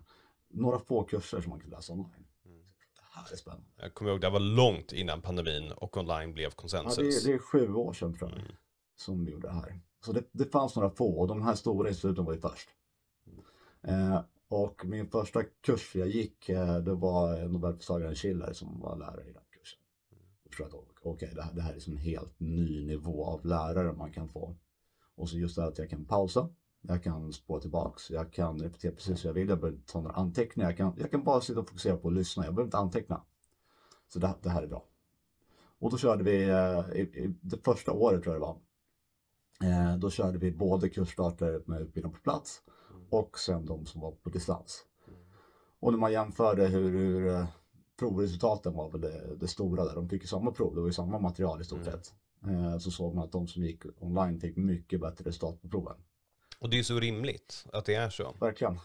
några 0.50 0.80
få 0.80 1.04
kurser 1.04 1.42
som 1.42 1.50
man 1.50 1.60
kunde 1.60 1.76
läsa 1.76 1.94
online. 1.94 2.28
Det 2.44 3.04
här 3.12 3.32
är 3.32 3.36
spännande. 3.36 3.66
Jag 3.78 3.94
kommer 3.94 4.12
ihåg 4.12 4.22
det 4.22 4.30
var 4.30 4.40
långt 4.40 4.92
innan 4.94 5.22
pandemin 5.22 5.72
och 5.72 5.98
online 5.98 6.34
blev 6.34 6.44
Ja, 6.46 6.56
konsensus. 6.56 7.24
det, 7.24 7.30
det 7.32 7.36
är 7.36 7.40
sju 7.40 7.74
år 7.74 7.94
sedan 7.94 8.14
tror 8.18 8.30
jag 8.30 8.40
Mm. 8.40 8.52
som 8.96 9.26
vi 9.26 9.32
gjorde 9.32 9.48
det 9.48 9.54
här. 9.54 9.80
Så 10.06 10.12
det, 10.12 10.24
det 10.32 10.46
fanns 10.46 10.76
några 10.76 10.90
få 10.90 11.20
och 11.20 11.28
de 11.28 11.42
här 11.42 11.56
stora 11.56 11.90
instituten 11.90 12.26
var 12.26 12.34
ju 12.34 12.40
först. 12.40 12.70
Eh, 13.84 14.22
och 14.50 14.86
min 14.86 15.10
första 15.10 15.44
kurs 15.44 15.96
jag 15.96 16.08
gick, 16.08 16.50
eh, 16.50 16.78
det 16.78 16.94
var 16.94 17.48
Nobelpristagaren 17.48 18.16
Schiller 18.16 18.54
som 18.54 18.80
var 18.80 18.96
lärare 18.98 19.30
i 19.30 19.34
den 19.34 19.44
tror 20.52 20.68
att 20.68 20.74
okej, 21.02 21.32
det, 21.36 21.42
här, 21.42 21.54
det 21.54 21.62
här 21.62 21.70
är 21.70 21.74
liksom 21.74 21.94
en 21.94 22.00
helt 22.00 22.40
ny 22.40 22.86
nivå 22.86 23.26
av 23.26 23.46
lärare 23.46 23.94
man 23.94 24.12
kan 24.12 24.30
få. 24.30 24.56
Och 25.16 25.30
så 25.30 25.38
just 25.38 25.56
det 25.56 25.62
här 25.62 25.70
att 25.70 25.78
jag 25.78 25.90
kan 25.90 26.06
pausa, 26.06 26.50
jag 26.82 27.04
kan 27.04 27.34
spå 27.34 27.60
tillbaks, 27.60 28.10
jag 28.10 28.34
kan 28.34 28.60
repetera 28.60 28.92
precis 28.92 29.24
hur 29.24 29.30
jag 29.30 29.34
vill, 29.34 29.50
jag 29.50 29.60
behöver 29.60 29.78
inte 29.78 29.92
ta 29.92 30.02
några 30.02 30.16
anteckningar, 30.16 30.70
jag 30.70 30.78
kan, 30.78 30.94
jag 30.98 31.12
kan 31.12 31.24
bara 31.24 31.42
sitta 31.42 31.60
och 31.60 31.70
fokusera 31.70 31.98
på 31.98 32.08
att 32.08 32.14
lyssna, 32.14 32.46
jag 32.46 32.54
behöver 32.54 32.68
inte 32.68 32.78
anteckna. 32.78 33.22
Så 34.08 34.20
det, 34.20 34.36
det 34.42 34.50
här 34.50 34.64
är 34.64 34.68
bra. 34.68 34.86
Och 35.80 35.92
då 35.92 35.98
körde 35.98 36.24
vi, 36.24 36.50
eh, 36.50 37.00
i, 37.00 37.02
i 37.02 37.36
det 37.42 37.58
första 37.64 37.92
året 37.92 38.24
tror 38.24 38.36
jag 38.36 38.42
det 38.42 38.48
var, 38.48 38.58
eh, 39.70 39.98
då 39.98 40.10
körde 40.10 40.38
vi 40.38 40.52
både 40.52 40.90
kursstarter 40.90 41.64
med 41.66 41.82
utbildning 41.82 42.14
på 42.14 42.20
plats 42.20 42.62
och 43.10 43.40
sen 43.40 43.66
de 43.66 43.86
som 43.86 44.02
var 44.02 44.12
på 44.12 44.30
distans. 44.30 44.86
Och 45.80 45.92
när 45.92 46.00
man 46.00 46.12
jämförde 46.12 46.68
hur, 46.68 46.92
hur 46.92 47.28
eh, 47.28 47.46
provresultaten 48.00 48.74
var 48.74 48.90
väl 48.90 49.02
det, 49.02 49.36
det 49.36 49.48
stora 49.48 49.86
där, 49.86 49.96
de 49.96 50.10
fick 50.10 50.22
ju 50.22 50.28
samma 50.28 50.52
prov, 50.52 50.76
det 50.76 50.82
var 50.82 50.88
ju 50.88 50.94
samma 50.94 51.20
material 51.20 51.62
i 51.62 51.64
stort 51.64 51.86
sett. 51.86 52.14
Eh, 52.46 52.78
så 52.78 52.92
såg 52.92 53.16
man 53.16 53.24
att 53.24 53.32
de 53.32 53.48
som 53.48 53.64
gick 53.64 53.82
online 54.00 54.40
fick 54.40 54.58
mycket 54.58 55.02
bättre 55.02 55.26
resultat 55.26 55.62
på 55.62 55.70
proven. 55.70 55.96
Och 56.60 56.70
det 56.70 56.76
är 56.76 56.78
ju 56.78 56.84
så 56.84 57.00
rimligt 57.00 57.66
att 57.74 57.86
det 57.86 57.96
är 57.96 58.10
så. 58.10 58.34
Verkligen. 58.40 58.80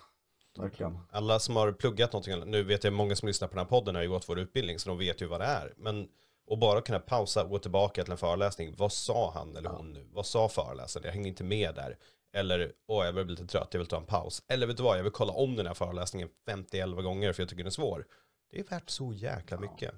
Verkligen. 0.58 0.98
Alla 1.10 1.38
som 1.38 1.56
har 1.56 1.72
pluggat 1.72 2.12
någonting, 2.12 2.50
nu 2.50 2.62
vet 2.62 2.84
jag 2.84 2.92
många 2.92 3.16
som 3.16 3.26
lyssnar 3.26 3.48
på 3.48 3.54
den 3.54 3.64
här 3.64 3.70
podden 3.70 3.94
har 3.94 4.02
ju 4.02 4.08
gått 4.08 4.28
vår 4.28 4.38
utbildning 4.38 4.78
så 4.78 4.88
de 4.88 4.98
vet 4.98 5.22
ju 5.22 5.26
vad 5.26 5.40
det 5.40 5.46
är. 5.46 5.72
Men 5.76 6.08
att 6.50 6.58
bara 6.58 6.80
kunna 6.80 6.98
pausa 6.98 7.44
och 7.44 7.50
gå 7.50 7.58
tillbaka 7.58 8.04
till 8.04 8.12
en 8.12 8.18
föreläsning. 8.18 8.74
Vad 8.78 8.92
sa 8.92 9.32
han 9.34 9.56
eller 9.56 9.70
hon 9.70 9.92
nu? 9.92 10.06
Vad 10.12 10.26
sa 10.26 10.48
föreläsaren? 10.48 11.04
Jag 11.06 11.12
hängde 11.12 11.28
inte 11.28 11.44
med 11.44 11.74
där. 11.74 11.96
Eller, 12.34 12.72
åh 12.86 13.04
jag 13.04 13.14
börjar 13.14 13.24
bli 13.24 13.34
lite 13.34 13.46
trött, 13.46 13.68
jag 13.72 13.78
vill 13.78 13.88
ta 13.88 13.96
en 13.96 14.06
paus. 14.06 14.42
Eller 14.48 14.66
vet 14.66 14.76
du 14.76 14.82
vad, 14.82 14.98
jag 14.98 15.02
vill 15.02 15.12
kolla 15.12 15.32
om 15.32 15.56
den 15.56 15.66
här 15.66 15.74
föreläsningen 15.74 16.28
50-11 16.48 17.02
gånger 17.02 17.32
för 17.32 17.42
jag 17.42 17.48
tycker 17.48 17.62
den 17.62 17.66
är 17.66 17.70
svår. 17.70 18.06
Det 18.52 18.60
är 18.60 18.64
värt 18.64 18.90
så 18.90 19.12
jäkla 19.12 19.60
mycket. 19.60 19.94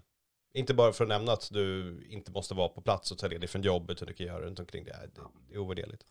Inte 0.52 0.74
bara 0.74 0.92
för 0.92 1.04
att 1.04 1.08
nämna 1.08 1.32
att 1.32 1.48
du 1.52 1.98
inte 2.08 2.32
måste 2.32 2.54
vara 2.54 2.68
på 2.68 2.80
plats 2.80 3.12
och 3.12 3.18
ta 3.18 3.28
ledigt 3.28 3.50
från 3.50 3.62
jobbet 3.62 3.96
utan 3.96 4.08
du 4.08 4.14
kan 4.14 4.26
göra 4.26 4.40
runt 4.46 4.60
omkring 4.60 4.84
det. 4.84 5.10
Det, 5.14 5.20
det 5.48 5.54
är 5.54 5.58
ovärderligt. 5.58 6.06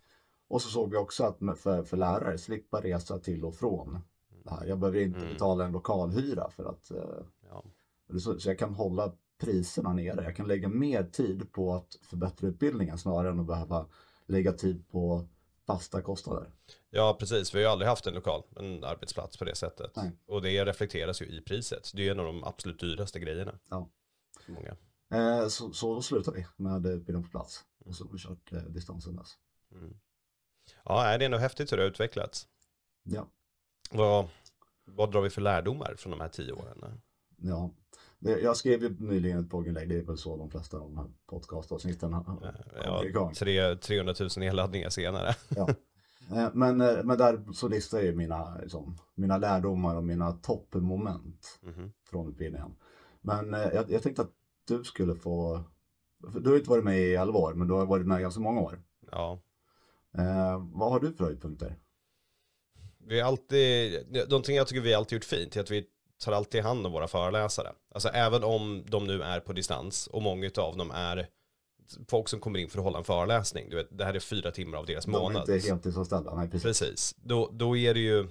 Och 0.47 0.61
så 0.61 0.69
såg 0.69 0.91
vi 0.91 0.97
också 0.97 1.23
att 1.23 1.59
för, 1.59 1.83
för 1.83 1.97
lärare, 1.97 2.37
slippa 2.37 2.81
resa 2.81 3.19
till 3.19 3.45
och 3.45 3.55
från 3.55 3.99
det 4.43 4.49
här. 4.49 4.65
Jag 4.65 4.79
behöver 4.79 4.99
inte 4.99 5.19
betala 5.19 5.65
en 5.65 5.71
lokalhyra 5.71 6.49
för 6.49 6.65
att 6.65 6.91
eh, 6.91 7.25
Ja. 7.49 7.63
så, 8.19 8.39
så 8.39 8.49
jag 8.49 8.59
kan 8.59 8.73
hålla 8.73 9.13
priserna 9.41 9.93
nere. 9.93 10.23
Jag 10.23 10.35
kan 10.35 10.47
lägga 10.47 10.67
mer 10.67 11.03
tid 11.03 11.51
på 11.51 11.73
att 11.73 11.95
förbättra 12.01 12.47
utbildningen 12.47 12.97
snarare 12.97 13.31
än 13.31 13.39
att 13.39 13.47
behöva 13.47 13.87
lägga 14.25 14.51
tid 14.51 14.89
på 14.89 15.27
fasta 15.67 16.01
kostnader. 16.01 16.51
Ja, 16.89 17.17
precis. 17.19 17.55
Vi 17.55 17.57
har 17.57 17.63
ju 17.63 17.71
aldrig 17.71 17.89
haft 17.89 18.07
en 18.07 18.13
lokal, 18.13 18.43
en 18.55 18.83
arbetsplats 18.83 19.37
på 19.37 19.45
det 19.45 19.55
sättet. 19.55 19.95
Nej. 19.95 20.11
Och 20.25 20.41
det 20.41 20.65
reflekteras 20.65 21.21
ju 21.21 21.25
i 21.25 21.41
priset. 21.41 21.91
Det 21.93 22.07
är 22.07 22.11
en 22.11 22.19
av 22.19 22.25
de 22.25 22.43
absolut 22.43 22.79
dyraste 22.79 23.19
grejerna. 23.19 23.59
Ja. 23.69 23.89
Många. 24.47 24.75
Eh, 25.13 25.47
så, 25.47 25.73
så 25.73 25.95
då 25.95 26.01
slutade 26.01 26.37
vi 26.37 26.63
med 26.63 26.85
utbildning 26.85 27.23
på 27.23 27.29
plats. 27.29 27.65
Och 27.85 27.95
så 27.95 28.05
har 28.05 28.11
vi 28.11 28.19
kört 28.19 28.51
eh, 28.51 28.61
distansen 28.61 29.15
dess. 29.15 29.37
Ja, 30.83 31.03
nej, 31.03 31.19
det 31.19 31.25
är 31.25 31.29
nog 31.29 31.39
häftigt 31.39 31.71
hur 31.71 31.77
det 31.77 31.83
har 31.83 31.89
utvecklats. 31.89 32.47
Ja. 33.03 33.27
Vad, 33.91 34.27
vad 34.85 35.11
drar 35.11 35.21
vi 35.21 35.29
för 35.29 35.41
lärdomar 35.41 35.95
från 35.97 36.11
de 36.11 36.21
här 36.21 36.29
tio 36.29 36.51
åren? 36.51 37.01
Ja. 37.43 37.71
Jag 38.19 38.57
skrev 38.57 38.83
ju 38.83 38.95
nyligen 38.99 39.39
ett 39.39 39.49
blogginlägg, 39.49 39.89
det 39.89 39.95
är 39.97 40.01
väl 40.01 40.17
så 40.17 40.37
de 40.37 40.49
flesta 40.49 40.77
av 40.77 40.83
de 40.83 40.97
här 40.97 41.07
podcastavsnitten 41.29 42.13
har 42.13 42.53
Ja, 42.85 43.05
igång. 43.05 43.33
tre, 43.33 43.75
300 43.75 44.13
000 44.19 44.29
nedladdningar 44.37 44.89
senare. 44.89 45.35
Ja. 45.55 45.69
Eh, 46.31 46.49
Men, 46.53 46.81
eh, 46.81 47.03
men 47.03 47.17
där 47.17 47.53
så 47.53 47.67
listar 47.67 47.97
jag 47.97 48.07
ju 48.07 48.15
mina, 48.15 48.57
liksom, 48.61 48.97
mina 49.15 49.37
lärdomar 49.37 49.95
och 49.95 50.03
mina 50.03 50.31
toppmoment 50.31 51.59
Mhm. 51.61 51.91
från 52.09 52.29
utbildningen. 52.29 52.75
Men 53.21 53.53
eh, 53.53 53.59
jag, 53.73 53.91
jag 53.91 54.03
tänkte 54.03 54.21
att 54.21 54.31
du 54.67 54.83
skulle 54.83 55.15
få, 55.15 55.63
du 56.41 56.49
har 56.49 56.57
inte 56.57 56.69
varit 56.69 56.83
med 56.83 56.99
i 57.01 57.15
11 57.15 57.39
år, 57.39 57.53
men 57.53 57.67
du 57.67 57.73
har 57.73 57.85
varit 57.85 58.07
med 58.07 58.21
ganska 58.21 58.41
många 58.41 58.61
år. 58.61 58.81
Ja, 59.11 59.39
Eh, 60.17 60.63
vad 60.73 60.91
har 60.91 60.99
du 60.99 61.13
för 61.13 61.23
höjdpunkter? 61.25 61.75
vi 63.07 63.19
har 63.19 63.27
alltid, 63.27 63.95
någonting 64.29 64.55
jag 64.55 64.67
tycker 64.67 64.81
vi 64.81 64.93
alltid 64.93 65.15
gjort 65.15 65.23
fint 65.25 65.55
är 65.55 65.61
att 65.61 65.71
vi 65.71 65.85
tar 66.23 66.31
alltid 66.31 66.63
hand 66.63 66.85
om 66.85 66.91
våra 66.91 67.07
föreläsare. 67.07 67.73
Alltså 67.91 68.09
även 68.09 68.43
om 68.43 68.83
de 68.87 69.07
nu 69.07 69.23
är 69.23 69.39
på 69.39 69.53
distans 69.53 70.07
och 70.07 70.21
många 70.21 70.49
av 70.57 70.77
dem 70.77 70.91
är 70.91 71.27
folk 72.07 72.29
som 72.29 72.39
kommer 72.39 72.59
in 72.59 72.69
för 72.69 72.77
att 72.77 72.83
hålla 72.83 72.97
en 72.97 73.03
föreläsning. 73.03 73.69
Du 73.69 73.75
vet, 73.75 73.97
det 73.97 74.05
här 74.05 74.13
är 74.13 74.19
fyra 74.19 74.51
timmar 74.51 74.77
av 74.77 74.85
deras 74.85 75.07
månad. 75.07 75.45
De 75.45 75.51
är 75.51 75.55
inte 75.55 75.67
heltidsanställda, 75.67 76.35
nej 76.35 76.49
precis. 76.49 76.63
Precis, 76.63 77.15
då, 77.17 77.49
då 77.53 77.77
är 77.77 77.93
det 77.93 77.99
ju, 77.99 78.27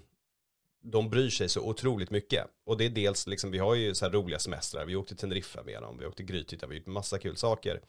de 0.82 1.10
bryr 1.10 1.30
sig 1.30 1.48
så 1.48 1.60
otroligt 1.60 2.10
mycket. 2.10 2.46
Och 2.66 2.76
det 2.76 2.84
är 2.84 2.90
dels, 2.90 3.26
liksom, 3.26 3.50
vi 3.50 3.58
har 3.58 3.74
ju 3.74 3.94
så 3.94 4.04
här 4.04 4.12
roliga 4.12 4.38
semestrar, 4.38 4.86
vi 4.86 4.96
åkte 4.96 5.14
till 5.14 5.20
Teneriffa 5.20 5.62
med 5.62 5.82
dem, 5.82 5.98
vi 5.98 6.06
åkte 6.06 6.16
till 6.16 6.26
Grythyttan, 6.26 6.70
vi 6.70 6.76
gjort 6.76 6.86
massa 6.86 7.18
kul 7.18 7.36
saker. 7.36 7.80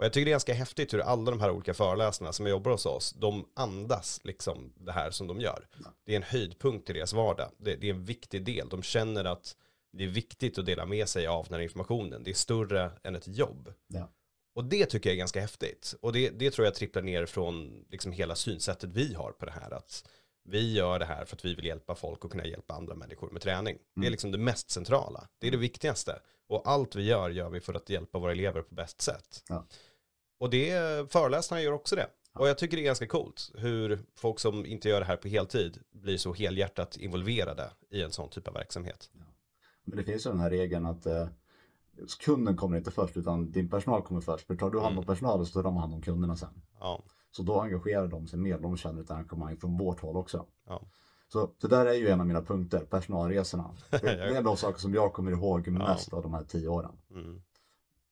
Och 0.00 0.06
jag 0.06 0.12
tycker 0.12 0.24
det 0.24 0.30
är 0.30 0.32
ganska 0.32 0.54
häftigt 0.54 0.94
hur 0.94 1.00
alla 1.00 1.30
de 1.30 1.40
här 1.40 1.50
olika 1.50 1.74
föreläsarna 1.74 2.32
som 2.32 2.46
jobbar 2.46 2.70
hos 2.70 2.86
oss, 2.86 3.12
de 3.12 3.48
andas 3.54 4.20
liksom 4.24 4.72
det 4.76 4.92
här 4.92 5.10
som 5.10 5.26
de 5.26 5.40
gör. 5.40 5.66
Det 6.06 6.12
är 6.12 6.16
en 6.16 6.22
höjdpunkt 6.22 6.90
i 6.90 6.92
deras 6.92 7.12
vardag. 7.12 7.50
Det, 7.58 7.76
det 7.76 7.90
är 7.90 7.94
en 7.94 8.04
viktig 8.04 8.44
del. 8.44 8.68
De 8.68 8.82
känner 8.82 9.24
att 9.24 9.56
det 9.92 10.04
är 10.04 10.08
viktigt 10.08 10.58
att 10.58 10.66
dela 10.66 10.86
med 10.86 11.08
sig 11.08 11.26
av 11.26 11.44
den 11.44 11.54
här 11.54 11.60
informationen. 11.60 12.24
Det 12.24 12.30
är 12.30 12.34
större 12.34 12.90
än 13.02 13.16
ett 13.16 13.28
jobb. 13.28 13.72
Ja. 13.88 14.10
Och 14.54 14.64
det 14.64 14.86
tycker 14.86 15.10
jag 15.10 15.14
är 15.14 15.18
ganska 15.18 15.40
häftigt. 15.40 15.94
Och 16.02 16.12
det, 16.12 16.30
det 16.30 16.50
tror 16.50 16.64
jag 16.64 16.74
tripplar 16.74 17.02
ner 17.02 17.26
från 17.26 17.84
liksom 17.90 18.12
hela 18.12 18.34
synsättet 18.34 18.90
vi 18.92 19.14
har 19.14 19.32
på 19.32 19.44
det 19.44 19.52
här. 19.52 19.70
Att 19.70 20.08
vi 20.44 20.72
gör 20.72 20.98
det 20.98 21.04
här 21.04 21.24
för 21.24 21.36
att 21.36 21.44
vi 21.44 21.54
vill 21.54 21.64
hjälpa 21.64 21.94
folk 21.94 22.24
och 22.24 22.30
kunna 22.32 22.46
hjälpa 22.46 22.74
andra 22.74 22.94
människor 22.94 23.30
med 23.30 23.42
träning. 23.42 23.76
Det 23.94 24.00
är 24.00 24.02
Mm. 24.02 24.10
liksom 24.10 24.32
det 24.32 24.38
mest 24.38 24.70
centrala. 24.70 25.28
Det 25.38 25.46
är 25.46 25.50
det 25.50 25.56
viktigaste. 25.56 26.20
Och 26.48 26.62
allt 26.68 26.96
vi 26.96 27.02
gör 27.02 27.30
gör 27.30 27.50
vi 27.50 27.60
för 27.60 27.74
att 27.74 27.88
hjälpa 27.90 28.18
våra 28.18 28.32
elever 28.32 28.62
på 28.62 28.74
bäst 28.74 29.00
sätt. 29.00 29.44
Ja. 29.48 29.66
Och 30.40 30.50
det, 30.50 30.72
föreläsarna 31.12 31.62
gör 31.62 31.72
också 31.72 31.96
det. 31.96 32.06
Och 32.32 32.48
jag 32.48 32.58
tycker 32.58 32.76
det 32.76 32.82
är 32.82 32.84
ganska 32.84 33.06
coolt 33.06 33.50
hur 33.54 34.00
folk 34.14 34.38
som 34.40 34.66
inte 34.66 34.88
gör 34.88 35.00
det 35.00 35.06
här 35.06 35.16
på 35.16 35.28
heltid 35.28 35.78
blir 35.92 36.16
så 36.16 36.32
helhjärtat 36.32 36.96
involverade 36.96 37.70
i 37.90 38.02
en 38.02 38.10
sån 38.10 38.28
typ 38.30 38.48
av 38.48 38.54
verksamhet. 38.54 39.10
Men 39.84 39.96
det 39.96 40.04
finns 40.04 40.26
ju 40.26 40.30
den 40.30 40.40
här 40.40 40.50
regeln 40.50 40.86
att 40.86 41.06
eh, 41.06 41.28
kunden 42.20 42.56
kommer 42.56 42.76
inte 42.76 42.90
först 42.90 43.16
utan 43.16 43.50
din 43.52 43.70
personal 43.70 44.02
kommer 44.02 44.20
först. 44.20 44.46
För 44.46 44.54
tar 44.54 44.70
du 44.70 44.80
hand 44.80 44.98
om 44.98 45.04
personalen 45.04 45.46
så 45.46 45.52
tar 45.52 45.62
de 45.62 45.76
hand 45.76 45.94
om 45.94 46.02
kunderna 46.02 46.36
sen. 46.36 46.62
Ja, 46.80 47.02
Så 47.30 47.42
då 47.42 47.60
engagerar 47.60 48.08
de 48.08 48.26
sig 48.28 48.38
mer, 48.38 48.58
de 48.58 48.76
känner 48.76 49.02
ett 49.02 49.10
engagemang 49.10 49.56
från 49.56 49.78
vårt 49.78 50.00
håll 50.00 50.16
också. 50.16 50.46
ja. 50.66 50.82
Så 51.32 51.50
det 51.60 51.68
där 51.68 51.86
är 51.86 51.94
ju 51.94 52.08
en 52.08 52.20
av 52.20 52.26
mina 52.26 52.42
punkter, 52.42 52.80
personalresorna. 52.80 53.74
Det, 53.90 53.98
det 53.98 54.36
är 54.36 54.42
de 54.42 54.56
saker 54.56 54.78
som 54.80 54.94
jag 54.94 55.12
kommer 55.12 55.32
ihåg 55.32 55.68
mest 55.68 56.12
av 56.12 56.22
de 56.22 56.34
här 56.34 56.44
tio 56.44 56.68
åren. 56.68 56.92
Mm. 57.10 57.42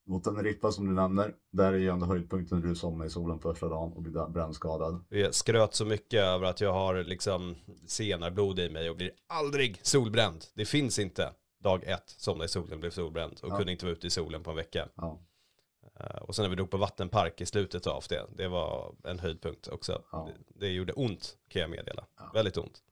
Mot 0.08 0.24
Teneriffa 0.24 0.72
som 0.72 0.86
du 0.86 0.92
nämner, 0.92 1.34
där 1.50 1.72
är 1.72 1.76
ju 1.78 1.88
ändå 1.88 2.06
höjdpunkten 2.06 2.60
när 2.60 2.66
du 2.68 2.74
somnade 2.74 3.06
i 3.06 3.10
solen 3.10 3.38
första 3.40 3.68
dagen 3.68 3.92
och 3.92 4.02
blev 4.02 4.30
brännskadad. 4.30 5.04
Jag 5.08 5.34
skröt 5.34 5.74
så 5.74 5.84
mycket 5.84 6.20
över 6.20 6.46
att 6.46 6.60
jag 6.60 6.72
har 6.72 7.04
liksom 7.04 7.56
senarblod 7.86 8.58
i 8.58 8.70
mig 8.70 8.90
och 8.90 8.96
blir 8.96 9.10
aldrig 9.26 9.80
solbränd. 9.82 10.44
Det 10.54 10.64
finns 10.64 10.98
inte. 10.98 11.32
Dag 11.62 11.84
ett, 11.84 12.08
somnade 12.10 12.44
i 12.44 12.48
solen, 12.48 12.80
blev 12.80 12.90
solbränd 12.90 13.40
och 13.42 13.48
Ja. 13.50 13.56
kunde 13.56 13.72
inte 13.72 13.84
vara 13.84 13.92
ute 13.92 14.06
i 14.06 14.10
solen 14.10 14.42
på 14.42 14.50
en 14.50 14.56
vecka. 14.56 14.88
Ja, 14.94 15.18
Eh, 16.00 16.16
Och 16.22 16.34
sen 16.34 16.42
när 16.42 16.50
vi 16.50 16.56
drog 16.56 16.70
på 16.70 16.76
vattenpark 16.76 17.40
i 17.40 17.46
slutet 17.46 17.86
av 17.86 18.04
det, 18.08 18.26
det 18.36 18.48
var 18.48 18.94
en 19.04 19.18
höjdpunkt 19.18 19.68
också. 19.68 20.02
Ja. 20.12 20.28
Det, 20.48 20.66
det 20.66 20.72
gjorde 20.72 20.92
ont 20.92 21.36
kan 21.48 21.62
jag 21.62 21.70
meddela. 21.70 22.04
Väldigt 22.34 22.56
ont. 22.56 22.82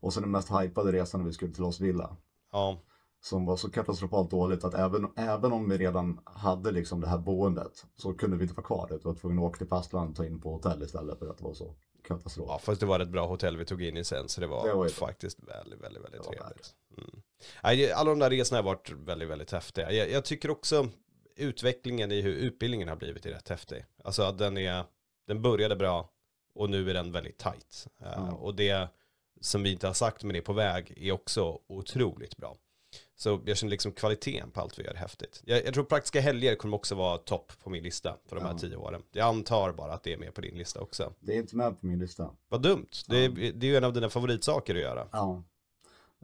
och 0.00 0.12
sen 0.14 0.22
den 0.22 0.30
mest 0.32 0.50
hypade 0.50 0.92
resan 0.92 1.20
när 1.20 1.26
vi 1.26 1.32
skulle 1.32 1.52
till 1.52 1.62
Los 1.62 1.80
Villa. 1.80 2.16
Ja, 2.52 2.78
Som 3.20 3.46
var 3.46 3.56
så 3.56 3.70
katastrofalt 3.70 4.30
dåligt 4.30 4.64
att 4.64 4.74
även, 4.74 5.08
även 5.16 5.52
om 5.52 5.68
vi 5.68 5.78
redan 5.78 6.20
hade 6.24 6.70
liksom 6.70 7.00
det 7.00 7.08
här 7.08 7.18
boendet 7.18 7.86
så 7.96 8.14
kunde 8.14 8.36
vi 8.36 8.42
inte 8.42 8.54
vara 8.54 8.66
kvar. 8.66 8.88
Vi 8.90 8.98
var 8.98 9.14
tvungna 9.14 9.42
att 9.42 9.48
åka 9.48 9.58
till 9.58 9.66
fastlandet 9.66 10.10
och 10.10 10.16
ta 10.16 10.26
in 10.26 10.40
på 10.40 10.52
hotell 10.52 10.82
istället 10.82 11.18
för 11.18 11.30
att 11.30 11.38
det 11.38 11.44
var 11.44 11.54
så 11.54 11.74
katastrof. 12.08 12.46
ja, 12.48 12.58
fast 12.58 12.80
det 12.80 12.86
var 12.86 13.00
ett 13.00 13.08
bra 13.08 13.26
hotell 13.26 13.56
vi 13.56 13.64
tog 13.64 13.82
in 13.82 13.96
i 13.96 14.04
sen, 14.04 14.28
så 14.28 14.40
det 14.40 14.46
var, 14.46 14.68
Det 14.68 14.74
var 14.74 14.88
faktiskt 14.88 15.38
väldigt, 15.42 15.80
väldigt, 15.80 16.04
väldigt 16.04 16.22
trevligt. 16.22 16.74
Mm. 16.96 17.90
Alla 17.94 18.10
de 18.10 18.18
där 18.18 18.30
resorna 18.30 18.58
har 18.58 18.64
varit 18.64 18.90
väldigt, 18.90 19.28
väldigt 19.28 19.50
häftiga. 19.50 19.92
Jag, 19.92 20.10
jag 20.10 20.24
tycker 20.24 20.50
också 20.50 20.88
utvecklingen 21.36 22.12
i 22.12 22.20
hur 22.20 22.34
utbildningen 22.34 22.88
har 22.88 22.96
blivit 22.96 23.26
är 23.26 23.30
rätt 23.30 23.48
häftig. 23.48 23.84
Alltså 24.04 24.22
att 24.22 24.38
den 24.38 24.56
är, 24.58 24.84
den 25.26 25.42
började 25.42 25.76
bra 25.76 26.10
och 26.54 26.70
nu 26.70 26.90
är 26.90 26.94
den 26.94 27.12
väldigt 27.12 27.38
tight. 27.38 27.86
Eh, 28.00 28.06
Ja. 28.16 28.32
Och 28.32 28.54
det 28.54 28.88
som 29.40 29.62
vi 29.62 29.72
inte 29.72 29.86
har 29.86 29.94
sagt 29.94 30.24
men 30.24 30.36
är 30.36 30.40
på 30.40 30.52
väg 30.52 30.94
är 30.96 31.12
också 31.12 31.60
otroligt 31.66 32.36
bra. 32.36 32.56
Så 33.20 33.40
jag 33.44 33.56
känner 33.56 33.70
liksom 33.70 33.92
kvaliteten 33.92 34.50
på 34.50 34.60
allt 34.60 34.78
vi 34.78 34.82
gör 34.84 34.90
är 34.90 34.96
häftigt. 34.96 35.42
Jag, 35.44 35.64
jag 35.66 35.74
tror 35.74 35.84
praktiska 35.84 36.20
helger 36.20 36.54
kommer 36.54 36.76
också 36.76 36.94
vara 36.94 37.18
topp 37.18 37.52
på 37.62 37.70
min 37.70 37.82
lista 37.82 38.16
för 38.26 38.36
de 38.36 38.42
här 38.44 38.52
Ja. 38.52 38.58
tio 38.58 38.76
åren. 38.76 39.02
Jag 39.12 39.28
antar 39.28 39.72
bara 39.72 39.92
att 39.92 40.02
det 40.02 40.12
är 40.12 40.18
med 40.18 40.34
på 40.34 40.40
din 40.40 40.58
lista 40.58 40.80
också. 40.80 41.12
Det 41.20 41.32
är 41.32 41.36
inte 41.38 41.56
med 41.56 41.80
på 41.80 41.86
min 41.86 41.98
lista. 41.98 42.30
Vad 42.48 42.62
dumt. 42.62 42.86
Det, 43.08 43.24
är- 43.24 43.28
det 43.52 43.66
är 43.66 43.70
ju 43.70 43.76
en 43.76 43.84
av 43.84 43.92
dina 43.92 44.08
favoritsaker 44.08 44.74
att 44.74 44.80
göra. 44.80 45.08
Ja. 45.12 45.42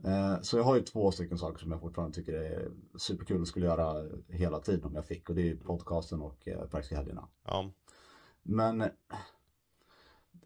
Eh, 0.03 0.41
Så 0.41 0.57
jag 0.57 0.63
har 0.63 0.75
ju 0.75 0.81
två 0.81 1.11
stycken 1.11 1.37
saker 1.37 1.59
som 1.59 1.71
jag 1.71 1.81
fortfarande 1.81 2.15
tycker 2.15 2.33
är 2.33 2.71
superkul 2.97 3.41
och 3.41 3.47
skulle 3.47 3.65
göra 3.65 4.05
hela 4.29 4.59
tiden 4.59 4.85
om 4.85 4.95
jag 4.95 5.05
fick. 5.05 5.29
Och 5.29 5.35
det 5.35 5.49
är 5.51 5.55
podcasten 5.55 6.21
och 6.21 6.47
eh, 6.47 6.65
Praktiska 6.67 6.95
helgerna. 6.95 7.27
Ja, 7.45 7.71
Men 8.43 8.83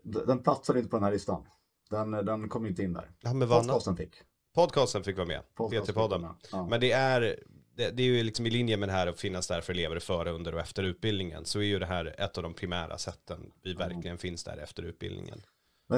den 0.03 0.43
platsar 0.43 0.77
inte 0.77 0.89
på 0.89 0.95
den 0.95 1.03
här 1.03 1.11
listan. 1.11 1.45
Den, 1.89 2.11
den 2.11 2.49
kom 2.49 2.65
inte 2.65 2.83
in 2.83 2.93
där. 2.93 3.11
ja 3.19 3.33
men 3.33 3.47
vad? 3.47 3.61
Podcasten 3.67 3.97
fick. 3.97 4.15
Podcasten 4.59 5.03
fick 5.03 5.17
vara 5.17 5.27
med. 5.27 5.41
PT-podden. 5.57 6.27
Ja. 6.51 6.67
Men 6.67 6.79
det 6.79 6.91
är, 6.91 7.39
det, 7.75 7.89
det 7.91 8.03
är 8.03 8.07
ju 8.07 8.23
liksom 8.23 8.45
i 8.45 8.49
linje 8.49 8.77
med 8.77 8.89
det 8.89 8.93
här 8.93 9.07
att 9.07 9.19
finnas 9.19 9.47
där 9.47 9.61
för 9.61 9.73
elever 9.73 9.99
före, 9.99 10.31
under 10.31 10.53
och 10.53 10.59
efter 10.59 10.83
utbildningen. 10.83 11.45
Så 11.45 11.59
är 11.59 11.63
ju 11.63 11.79
det 11.79 11.85
här 11.85 12.15
ett 12.17 12.37
av 12.37 12.43
de 12.43 12.53
primära 12.53 12.97
sätten 12.97 13.51
vi 13.63 13.73
verkligen 13.73 14.17
finns 14.17 14.43
där 14.43 14.57
efter 14.57 14.83
utbildningen. 14.83 15.41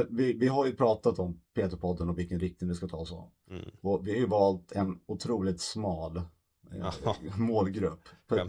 Vi, 0.09 0.33
vi 0.33 0.47
har 0.47 0.65
ju 0.65 0.75
pratat 0.75 1.19
om 1.19 1.41
Peter-podden 1.55 2.09
och 2.09 2.19
vilken 2.19 2.39
riktning 2.39 2.69
det 2.69 2.75
ska 2.75 2.87
ta 2.87 3.05
så. 3.05 3.31
Mm. 3.49 3.65
Och 3.81 4.07
vi 4.07 4.11
har 4.11 4.19
ju 4.19 4.27
valt 4.27 4.71
en 4.71 4.99
otroligt 5.05 5.61
smal 5.61 6.21
eh, 6.71 6.77
Jaha. 7.03 7.15
målgrupp. 7.37 7.99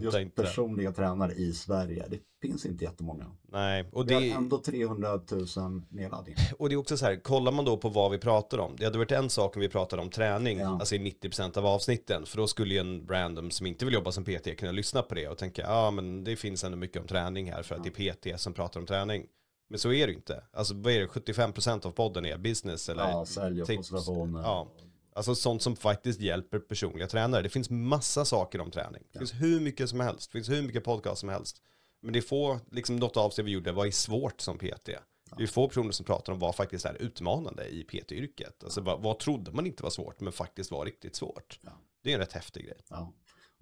Just 0.01 0.17
inte. 0.17 0.41
personliga 0.43 0.91
tränare 0.91 1.33
i 1.33 1.53
Sverige. 1.53 2.05
Det 2.09 2.19
finns 2.41 2.65
inte 2.65 2.83
jättemånga. 2.85 3.25
Nej, 3.47 3.85
och 3.91 4.03
Vi 4.03 4.07
det, 4.07 4.29
har 4.29 4.37
ändå 4.37 4.57
300 4.57 5.19
000 5.57 5.81
nedladdningar. 5.89 6.39
och 6.59 6.69
det 6.69 6.75
är 6.75 6.77
också 6.77 6.97
så 6.97 7.05
här, 7.05 7.15
kollar 7.15 7.51
man 7.51 7.65
då 7.65 7.77
på 7.77 7.89
vad 7.89 8.11
vi 8.11 8.17
pratar 8.17 8.57
om. 8.57 8.75
Det 8.77 8.85
hade 8.85 8.97
varit 8.97 9.11
en 9.11 9.29
sak 9.29 9.55
om 9.55 9.59
vi 9.61 9.69
pratade 9.69 10.01
om 10.01 10.09
träning, 10.09 10.59
Ja. 10.59 10.67
alltså 10.79 10.95
i 10.95 10.99
90% 10.99 11.57
av 11.57 11.65
avsnitten. 11.65 12.25
För 12.25 12.37
då 12.37 12.47
skulle 12.47 12.73
ju 12.73 12.79
en 12.79 13.07
random 13.09 13.51
som 13.51 13.65
inte 13.67 13.85
vill 13.85 13.93
jobba 13.93 14.11
som 14.11 14.23
PT 14.23 14.55
kunna 14.57 14.71
lyssna 14.71 15.01
på 15.01 15.15
det 15.15 15.27
och 15.27 15.37
tänka, 15.37 15.61
ja 15.61 15.91
men 15.91 16.23
det 16.23 16.35
finns 16.35 16.63
ändå 16.63 16.77
mycket 16.77 17.01
om 17.01 17.07
träning 17.07 17.51
här 17.51 17.63
för 17.63 17.75
att 17.75 17.83
det 17.83 17.99
är 17.99 18.13
PT 18.33 18.39
som 18.41 18.53
pratar 18.53 18.79
om 18.79 18.85
träning. 18.85 19.25
Men 19.69 19.79
så 19.79 19.93
är 19.93 20.07
det 20.07 20.11
ju 20.11 20.17
inte. 20.17 20.43
Alltså 20.53 20.73
vad 20.73 20.93
är 20.93 20.99
det, 20.99 21.07
75% 21.07 21.85
av 21.85 21.91
podden 21.91 22.25
är 22.25 22.37
business 22.37 22.89
eller 22.89 23.03
Ja, 23.09 23.25
sälj 23.25 23.61
och 23.61 23.67
tips. 23.67 23.89
koncentrationer. 23.89 24.41
Ja. 24.41 24.67
Alltså 25.15 25.35
sånt 25.35 25.61
som 25.61 25.75
faktiskt 25.75 26.19
hjälper 26.19 26.59
personliga 26.59 27.07
tränare. 27.07 27.41
Det 27.41 27.49
finns 27.49 27.69
massa 27.69 28.25
saker 28.25 28.61
om 28.61 28.71
träning. 28.71 29.03
Det 29.11 29.19
finns 29.19 29.33
hur 29.33 29.59
mycket 29.59 29.89
som 29.89 29.99
helst. 29.99 30.31
Det 30.31 30.37
finns 30.37 30.49
hur 30.49 30.61
mycket 30.61 30.83
podcast 30.83 31.19
som 31.19 31.29
helst. 31.29 31.61
Men 32.01 32.13
det 32.13 32.21
få, 32.21 32.59
liksom 32.71 32.95
något 32.95 33.17
avsteg 33.17 33.45
vi 33.45 33.51
gjorde, 33.51 33.71
vad 33.71 33.87
är 33.87 33.91
svårt 33.91 34.41
som 34.41 34.57
PT? 34.57 34.89
Det 35.37 35.43
är 35.43 35.47
få 35.47 35.67
personer 35.67 35.91
som 35.91 36.05
pratar 36.05 36.33
om 36.33 36.39
vad 36.39 36.55
faktiskt 36.55 36.85
är 36.85 37.01
utmanande 37.01 37.67
i 37.67 37.83
PT-yrket. 37.83 38.63
Alltså 38.63 38.81
vad, 38.81 39.01
vad 39.01 39.19
trodde 39.19 39.51
man 39.51 39.65
inte 39.65 39.83
var 39.83 39.89
svårt, 39.89 40.19
men 40.19 40.33
faktiskt 40.33 40.71
var 40.71 40.85
riktigt 40.85 41.15
svårt. 41.15 41.59
Det 42.03 42.09
är 42.09 42.13
en 42.13 42.19
rätt 42.19 42.33
häftig 42.33 42.65
grej. 42.65 42.77
Ja. 42.89 43.13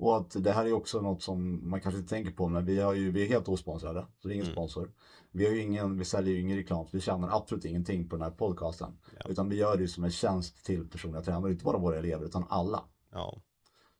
Och 0.01 0.17
att 0.17 0.43
det 0.43 0.51
här 0.51 0.65
är 0.65 0.74
också 0.74 1.01
något 1.01 1.22
som 1.24 1.70
man 1.70 1.81
kanske 1.81 2.00
inte 2.00 2.10
tänker 2.10 2.31
på, 2.31 2.48
men 2.48 2.65
vi, 2.65 2.79
har 2.79 2.93
ju, 2.93 3.12
vi 3.12 3.24
är 3.24 3.27
helt 3.27 3.48
osponsrade, 3.48 4.05
så 4.20 4.27
det 4.27 4.34
är 4.34 4.36
ingen 4.36 4.46
Mm. 4.46 4.53
sponsor. 4.55 4.91
Vi, 5.31 5.46
har 5.48 5.55
ingen, 5.55 5.98
vi 5.98 6.05
säljer 6.05 6.34
ju 6.34 6.39
ingen 6.41 6.58
reklam, 6.58 6.88
vi 6.91 7.01
tjänar 7.01 7.38
absolut 7.38 7.65
ingenting 7.65 8.10
på 8.10 8.15
den 8.15 8.24
här 8.24 8.31
podcasten. 8.31 8.98
Ja. 9.20 9.29
Utan 9.29 9.50
vi 9.50 9.55
gör 9.55 9.77
det 9.77 9.88
som 9.88 10.03
en 10.03 10.12
tjänst 10.12 10.65
till 10.65 10.88
personliga 10.89 11.22
tränare, 11.22 11.51
inte 11.51 11.63
bara 11.65 11.77
våra 11.77 11.98
elever, 11.98 12.25
utan 12.25 12.46
alla. 12.50 12.84
Ja, 13.12 13.41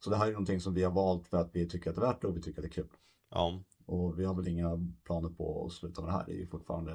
Så 0.04 0.10
det 0.10 0.16
här 0.16 0.28
är 0.28 0.32
någonting 0.32 0.60
som 0.62 0.74
vi 0.74 0.84
har 0.84 0.92
valt 0.92 1.28
för 1.28 1.38
att 1.38 1.50
vi 1.54 1.70
tycker 1.70 1.90
att 1.90 1.96
det 1.96 2.02
är 2.02 2.06
värt 2.06 2.22
det 2.22 2.28
och 2.28 2.38
vi 2.38 2.42
tycker 2.42 2.60
att 2.60 2.64
det 2.64 2.70
är 2.70 2.84
kul. 2.84 2.88
ja. 3.32 3.60
Och 3.86 4.20
vi 4.20 4.26
har 4.26 4.34
väl 4.34 4.48
inga 4.48 4.70
planer 5.04 5.30
på 5.30 5.66
att 5.66 5.72
sluta 5.74 6.02
med 6.02 6.10
det 6.10 6.14
här, 6.14 6.26
det 6.26 6.32
är 6.32 6.38
ju 6.38 6.48
fortfarande... 6.48 6.94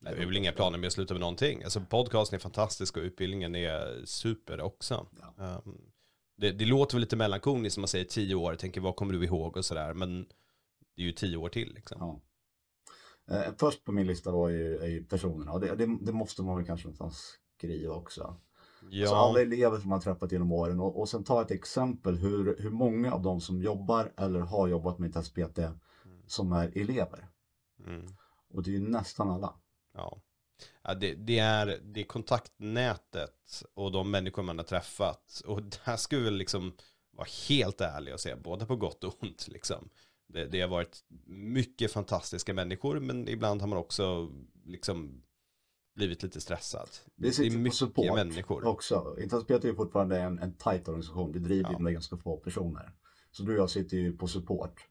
Nej, 0.00 0.14
vi 0.14 0.20
har 0.20 0.26
väl 0.26 0.36
inga 0.36 0.52
planer 0.52 0.78
med 0.78 0.86
att 0.86 0.92
sluta 0.92 1.14
med 1.14 1.20
någonting. 1.20 1.62
Alltså 1.64 1.80
podcasten 1.90 2.36
är 2.36 2.40
fantastisk 2.40 2.96
och 2.96 3.02
utbildningen 3.02 3.54
är 3.54 4.02
super 4.04 4.60
också. 4.60 5.06
Ja. 5.38 5.62
Um, 5.64 5.78
det, 6.36 6.52
det 6.52 6.64
låter 6.64 6.94
väl 6.96 7.00
lite 7.00 7.16
mellankoniskt 7.16 7.74
som 7.74 7.80
man 7.80 7.88
säger 7.88 8.04
tio 8.04 8.34
år, 8.34 8.54
tänker 8.54 8.80
vad 8.80 8.96
kommer 8.96 9.12
du 9.12 9.24
ihåg 9.24 9.56
och 9.56 9.64
sådär, 9.64 9.94
men 9.94 10.26
det 10.96 11.02
är 11.02 11.06
ju 11.06 11.12
tio 11.12 11.36
år 11.36 11.48
till 11.48 11.74
liksom. 11.74 11.98
Ja. 12.00 12.20
Eh, 13.36 13.52
först 13.58 13.84
på 13.84 13.92
min 13.92 14.06
lista 14.06 14.30
var 14.32 14.48
ju, 14.48 14.78
är 14.78 14.86
ju 14.88 15.04
personerna 15.04 15.52
och 15.52 15.60
det, 15.60 15.74
det, 15.76 15.98
det 16.00 16.12
måste 16.12 16.42
man 16.42 16.56
väl 16.56 16.66
kanske 16.66 16.86
någonstans 16.86 17.38
skriva 17.56 17.94
också. 17.94 18.36
Ja, 18.90 19.06
Så 19.08 19.14
alla 19.14 19.40
elever 19.40 19.78
som 19.78 19.88
man 19.88 20.00
träffat 20.00 20.32
genom 20.32 20.52
åren 20.52 20.80
och, 20.80 21.00
och 21.00 21.08
sen 21.08 21.24
ta 21.24 21.42
ett 21.42 21.50
exempel 21.50 22.16
hur, 22.16 22.56
hur 22.58 22.70
många 22.70 23.12
av 23.12 23.22
dem 23.22 23.40
som 23.40 23.62
jobbar 23.62 24.12
eller 24.16 24.40
har 24.40 24.68
jobbat 24.68 24.98
med 24.98 25.12
Test 25.12 25.34
PT 25.34 25.58
som 26.26 26.52
är 26.52 26.78
elever. 26.78 27.28
mm, 27.86 28.06
Och 28.50 28.62
det 28.62 28.70
är 28.70 28.72
ju 28.72 28.88
nästan 28.88 29.30
alla. 29.30 29.54
ja. 29.94 30.20
Ja 30.82 30.94
det, 30.94 31.14
det, 31.14 31.38
är, 31.38 31.80
det 31.82 32.00
är 32.00 32.04
kontaktnätet 32.04 33.62
och 33.74 33.92
de 33.92 34.10
människor 34.10 34.42
man 34.42 34.58
har 34.58 34.64
träffat. 34.64 35.42
Och 35.46 35.62
där 35.84 35.96
ska 35.96 36.16
vi 36.16 36.24
väl 36.24 36.34
liksom 36.36 36.72
vara 37.10 37.28
helt 37.48 37.80
ärliga 37.80 38.14
och 38.14 38.20
säga, 38.20 38.36
både 38.36 38.66
på 38.66 38.76
gott 38.76 39.04
och 39.04 39.22
ont 39.22 39.48
liksom. 39.48 39.88
Det, 40.28 40.46
det 40.46 40.60
har 40.60 40.68
varit 40.68 41.04
mycket 41.26 41.92
fantastiska 41.92 42.54
människor, 42.54 43.00
men 43.00 43.28
ibland 43.28 43.60
har 43.60 43.68
man 43.68 43.78
också 43.78 44.30
liksom 44.64 45.22
blivit 45.94 46.22
lite 46.22 46.40
stressad. 46.40 46.88
Vi 47.14 47.32
sitter 47.32 47.50
det 47.50 47.54
är 47.54 47.56
på 47.56 47.58
mycket 47.62 47.78
support 47.78 48.14
människor. 48.14 48.64
också. 48.66 49.16
Intensiv 49.20 49.58
PT 49.58 49.64
är 49.64 49.68
ju 49.68 49.74
fortfarande 49.74 50.20
en, 50.20 50.38
en 50.38 50.54
tight 50.56 50.88
organisation. 50.88 51.32
Vi 51.32 51.38
driver 51.38 51.72
Ja. 51.72 51.78
med 51.78 51.92
ganska 51.92 52.16
få 52.16 52.36
personer. 52.36 52.92
Så 53.30 53.42
du 53.42 53.52
och 53.52 53.58
jag 53.58 53.70
sitter 53.70 53.96
ju 53.96 54.16
på 54.16 54.26
support. 54.28 54.84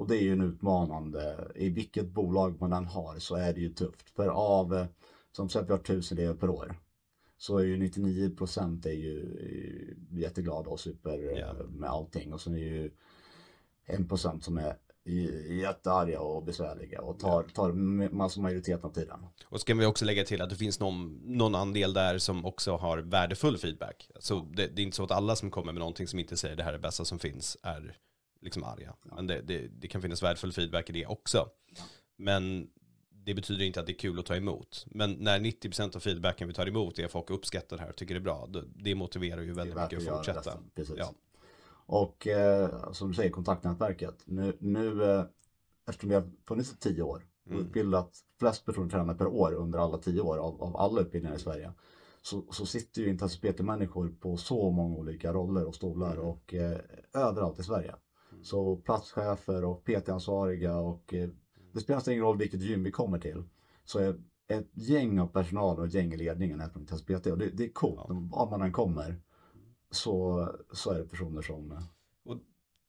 Och 0.00 0.08
det 0.08 0.16
är 0.16 0.22
ju 0.22 0.32
en 0.32 0.40
utmanande. 0.40 1.50
I 1.54 1.68
vilket 1.68 2.06
bolag 2.06 2.60
man 2.60 2.72
än 2.72 2.86
har 2.86 3.18
så 3.18 3.34
är 3.34 3.54
det 3.54 3.60
ju 3.60 3.72
tufft. 3.72 4.10
För 4.10 4.28
av, 4.28 4.74
eh, 4.74 4.86
som 5.32 5.48
sagt 5.48 5.68
vi 5.68 5.72
har 5.72 5.78
tusen 5.78 6.18
elever 6.18 6.34
per 6.34 6.50
år. 6.50 6.74
Så 7.36 7.58
är 7.58 7.64
ju 7.64 7.76
99 7.76 8.30
procent 8.36 8.86
är 8.86 8.92
ju 8.92 9.20
är 10.12 10.18
jätteglada 10.18 10.70
och 10.70 10.80
super 10.80 11.38
eh, 11.38 11.66
med 11.68 11.90
allting. 11.90 12.32
Och 12.32 12.40
sen 12.40 12.54
är 12.54 12.58
ju 12.58 12.90
en 13.86 14.08
procent 14.08 14.44
som 14.44 14.58
är 14.58 14.76
jättearga 15.48 16.20
och 16.20 16.44
besvärliga 16.44 17.00
och 17.00 17.18
tar, 17.18 17.42
tar 17.42 17.72
ma- 17.72 18.12
massa 18.12 18.40
majoriteten 18.40 18.84
av 18.84 18.92
tiden. 18.92 19.26
Och 19.44 19.60
så 19.60 19.66
kan 19.66 19.78
vi 19.78 19.86
också 19.86 20.04
lägga 20.04 20.24
till 20.24 20.42
att 20.42 20.50
det 20.50 20.56
finns 20.56 20.80
någon, 20.80 21.20
någon 21.24 21.54
andel 21.54 21.92
där 21.92 22.18
som 22.18 22.44
också 22.44 22.76
har 22.76 22.98
värdefull 22.98 23.58
feedback. 23.58 24.10
Så 24.18 24.46
det, 24.54 24.66
det 24.66 24.82
är 24.82 24.84
inte 24.84 24.96
så 24.96 25.04
att 25.04 25.10
alla 25.10 25.36
som 25.36 25.50
kommer 25.50 25.72
med 25.72 25.80
någonting 25.80 26.06
som 26.06 26.18
inte 26.18 26.36
säger 26.36 26.56
det 26.56 26.62
här 26.62 26.70
är 26.70 26.76
det 26.76 26.82
bästa 26.82 27.04
som 27.04 27.18
finns 27.18 27.56
är 27.62 27.96
liksom 28.40 28.64
arga. 28.64 28.94
Men 29.02 29.26
det, 29.26 29.40
det, 29.40 29.68
det 29.68 29.88
kan 29.88 30.02
finnas 30.02 30.22
värdefull 30.22 30.52
feedback 30.52 30.90
i 30.90 30.92
det 30.92 31.06
också. 31.06 31.48
Men 32.16 32.70
det 33.10 33.34
betyder 33.34 33.64
inte 33.64 33.80
att 33.80 33.86
det 33.86 33.92
är 33.92 33.98
kul 33.98 34.18
att 34.18 34.26
ta 34.26 34.36
emot. 34.36 34.86
Men 34.90 35.12
när 35.12 35.38
90% 35.40 35.96
av 35.96 36.00
feedbacken 36.00 36.48
vi 36.48 36.54
tar 36.54 36.66
emot 36.66 36.98
är 36.98 37.04
att 37.04 37.10
folk 37.12 37.30
uppskattar 37.30 37.76
det 37.76 37.82
här 37.82 37.90
och 37.90 37.96
tycker 37.96 38.14
det 38.14 38.18
är 38.18 38.22
bra, 38.22 38.48
det 38.76 38.94
motiverar 38.94 39.42
ju 39.42 39.52
väldigt 39.52 39.76
mycket 39.76 39.98
att 40.08 40.16
fortsätta. 40.16 40.38
resten, 40.38 40.70
precis. 40.74 40.94
Ja. 40.98 41.12
Och 41.86 42.26
eh, 42.26 42.92
som 42.92 43.08
du 43.08 43.14
säger, 43.14 43.30
kontaktnätverket. 43.30 44.14
Nu, 44.24 44.56
nu 44.60 45.04
eh, 45.04 45.24
eftersom 45.88 46.08
vi 46.08 46.14
har 46.14 46.30
funnits 46.48 46.72
i 46.72 46.76
tio 46.76 47.02
år 47.02 47.26
och 47.44 47.50
Mm. 47.52 47.62
utbildat 47.66 48.18
flest 48.38 48.64
personer 48.66 48.90
tränare 48.90 49.16
per 49.16 49.26
år 49.26 49.52
under 49.52 49.78
alla 49.78 49.98
tio 49.98 50.20
år 50.20 50.36
av, 50.38 50.62
av 50.62 50.76
alla 50.76 51.00
utbildningar 51.00 51.36
i 51.36 51.40
Sverige. 51.40 51.72
Så, 52.22 52.44
så 52.52 52.66
sitter 52.66 53.02
ju 53.02 53.08
intensiv 53.08 53.52
PT-människor 53.52 54.14
på 54.20 54.36
så 54.36 54.70
många 54.70 54.96
olika 54.96 55.32
roller 55.32 55.64
och 55.64 55.74
stolar 55.74 56.12
Mm. 56.12 56.24
och 56.24 56.54
eh, 56.54 56.78
överallt 57.14 57.58
i 57.58 57.62
Sverige. 57.62 57.94
Så 58.42 58.76
platschefer 58.76 59.64
och 59.64 59.84
PT-ansvariga 59.84 60.76
och 60.76 61.14
eh, 61.14 61.28
det 61.72 61.80
spelar 61.80 62.10
ingen 62.10 62.24
roll 62.24 62.38
vilket 62.38 62.60
gym 62.60 62.84
vi 62.84 62.90
kommer 62.90 63.18
till. 63.18 63.44
Så 63.84 63.98
är 63.98 64.20
ett 64.48 64.70
gäng 64.74 65.20
av 65.20 65.26
personal 65.26 65.78
och 65.78 65.86
ett 65.86 65.94
gäng 65.94 66.12
i 66.12 66.16
ledningen 66.16 66.60
är 66.60 66.68
från 66.68 66.82
intensiv 66.82 67.18
PT 67.18 67.26
och 67.26 67.38
det, 67.38 67.50
det 67.50 67.64
är 67.64 67.72
coolt. 67.72 68.06
Var 68.08 68.50
man 68.50 68.62
än 68.62 68.72
kommer 68.72 69.20
så, 69.90 70.48
så 70.72 70.90
är 70.90 70.98
det 70.98 71.04
personer 71.04 71.42
som 71.42 71.72
eh, 71.72 71.82
Och 72.24 72.38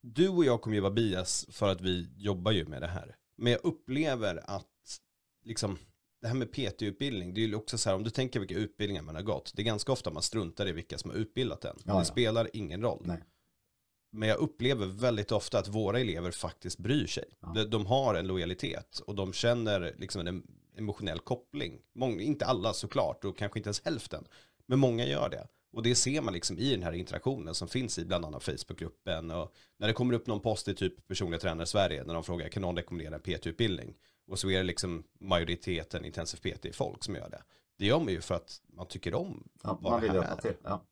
du 0.02 0.30
och 0.30 0.46
jag 0.46 0.62
kommer 0.62 0.76
ju 0.76 0.82
vara 0.82 0.94
bias 0.94 1.48
för 1.50 1.70
att 1.70 1.82
vi 1.82 2.10
jobbar 2.18 2.52
ju 2.52 2.66
med 2.66 2.82
det 2.82 2.88
här. 2.88 3.16
Men 3.36 3.52
jag 3.52 3.66
upplever 3.66 4.42
att 4.44 4.68
liksom 5.44 5.78
det 6.22 6.28
här 6.28 6.36
med 6.36 6.52
PT-utbildning, 6.52 7.34
det 7.34 7.42
är 7.42 7.48
ju 7.48 7.56
också 7.56 7.78
så 7.78 7.90
här 7.90 7.96
om 7.96 8.04
du 8.04 8.10
tänker 8.10 8.40
vilka 8.40 8.56
utbildningar 8.56 9.02
man 9.02 9.16
har 9.16 9.22
gått, 9.22 9.52
det 9.56 9.62
är 9.62 9.64
ganska 9.64 9.92
ofta 9.92 10.12
man 10.12 10.24
struntar 10.24 10.68
i 10.68 10.72
vilka 10.72 10.98
som 10.98 11.12
har 11.12 11.18
utbildat 11.18 11.66
en. 11.66 11.76
Ja, 11.86 11.94
det 11.94 12.00
ja. 12.00 12.06
spelar 12.06 12.50
ingen 12.54 12.82
roll. 12.82 13.04
Nej. 13.06 13.24
Men 14.12 14.30
jag 14.30 14.38
upplever 14.38 14.86
väldigt 14.86 15.32
ofta 15.32 15.60
att 15.60 15.68
våra 15.68 16.00
elever 16.00 16.32
faktiskt 16.32 16.78
bryr 16.78 17.08
sig. 17.08 17.26
Ja. 17.40 17.64
De, 17.64 17.86
har 17.86 18.16
en 18.16 18.28
lojalitet 18.28 19.00
och 19.00 19.16
de 19.16 19.34
känner 19.34 19.96
liksom 19.98 20.28
en 20.28 20.44
emotionell 20.78 21.20
koppling. 21.20 21.82
Många, 21.96 22.22
inte 22.22 22.46
alla 22.46 22.74
såklart 22.74 23.26
och 23.26 23.38
kanske 23.38 23.60
inte 23.60 23.68
ens 23.68 23.86
hälften, 23.86 24.26
men 24.66 24.80
många 24.80 25.06
gör 25.06 25.30
det. 25.30 25.48
Och 25.74 25.84
det 25.84 25.96
ser 25.96 26.22
man 26.22 26.34
liksom 26.34 26.58
i 26.58 26.72
den 26.72 26.84
här 26.84 26.92
interaktionen 26.92 27.56
som 27.56 27.68
finns 27.68 28.00
i 28.00 28.06
bland 28.06 28.26
annat 28.26 28.44
Facebookgruppen 28.44 29.32
och 29.32 29.54
när 29.78 29.88
det 29.88 29.94
kommer 29.94 30.14
upp 30.14 30.28
någon 30.28 30.40
post 30.40 30.68
i 30.68 30.76
typ 30.76 31.08
personliga 31.08 31.40
tränare 31.40 31.64
i 31.64 31.68
Sverige 31.68 32.04
när 32.04 32.14
de 32.14 32.24
frågar 32.24 32.50
kan 32.50 32.62
någon 32.62 32.76
rekommendera 32.76 33.16
en 33.16 33.22
PT-utbildning 33.22 33.96
och 34.28 34.40
så 34.40 34.50
är 34.50 34.58
det 34.58 34.64
liksom 34.64 35.04
majoriteten 35.20 36.06
intensiv 36.06 36.38
PT-folk 36.38 37.04
som 37.04 37.16
gör 37.16 37.30
det. 37.30 37.44
Det 37.78 37.86
gör 37.86 38.00
man 38.00 38.08
ju 38.08 38.22
för 38.22 38.36
att 38.36 38.62
man 38.74 38.88
tycker 38.88 39.14
om 39.14 39.50
ja, 39.64 39.78
vad 39.82 39.92
man 39.92 40.02
det 40.02 40.08
vill 40.08 40.12
här 40.12 40.18
hjälpa 40.18 40.38
är. 40.38 40.42
till. 40.42 40.62
Ja. 40.64 40.86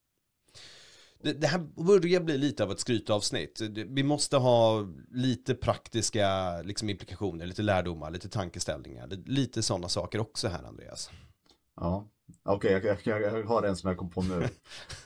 Det, 1.24 1.34
det 1.34 1.48
här 1.48 1.60
börjar 1.60 2.22
bli 2.22 2.38
lite 2.38 2.64
av 2.64 2.72
ett 2.72 2.80
skrytavsnitt. 2.80 3.62
Vi 3.88 4.04
måste 4.04 4.38
ha 4.38 4.88
lite 5.12 5.56
praktiska 5.56 6.58
liksom, 6.62 6.90
implikationer, 6.90 7.46
lite 7.46 7.62
lärdomar, 7.62 8.12
lite 8.12 8.30
tankeställningar. 8.30 9.08
Lite 9.26 9.64
sådana 9.64 9.90
saker 9.90 10.20
också 10.20 10.48
här 10.48 10.64
Andreas. 10.64 11.10
Ja, 11.76 12.08
okej, 12.44 12.72
jag, 12.72 12.98
jag, 13.04 13.22
jag 13.22 13.44
har 13.44 13.64
en 13.64 13.76
som 13.76 13.88
jag 13.88 13.98
kom 13.98 14.10
på 14.10 14.22
nu. 14.22 14.48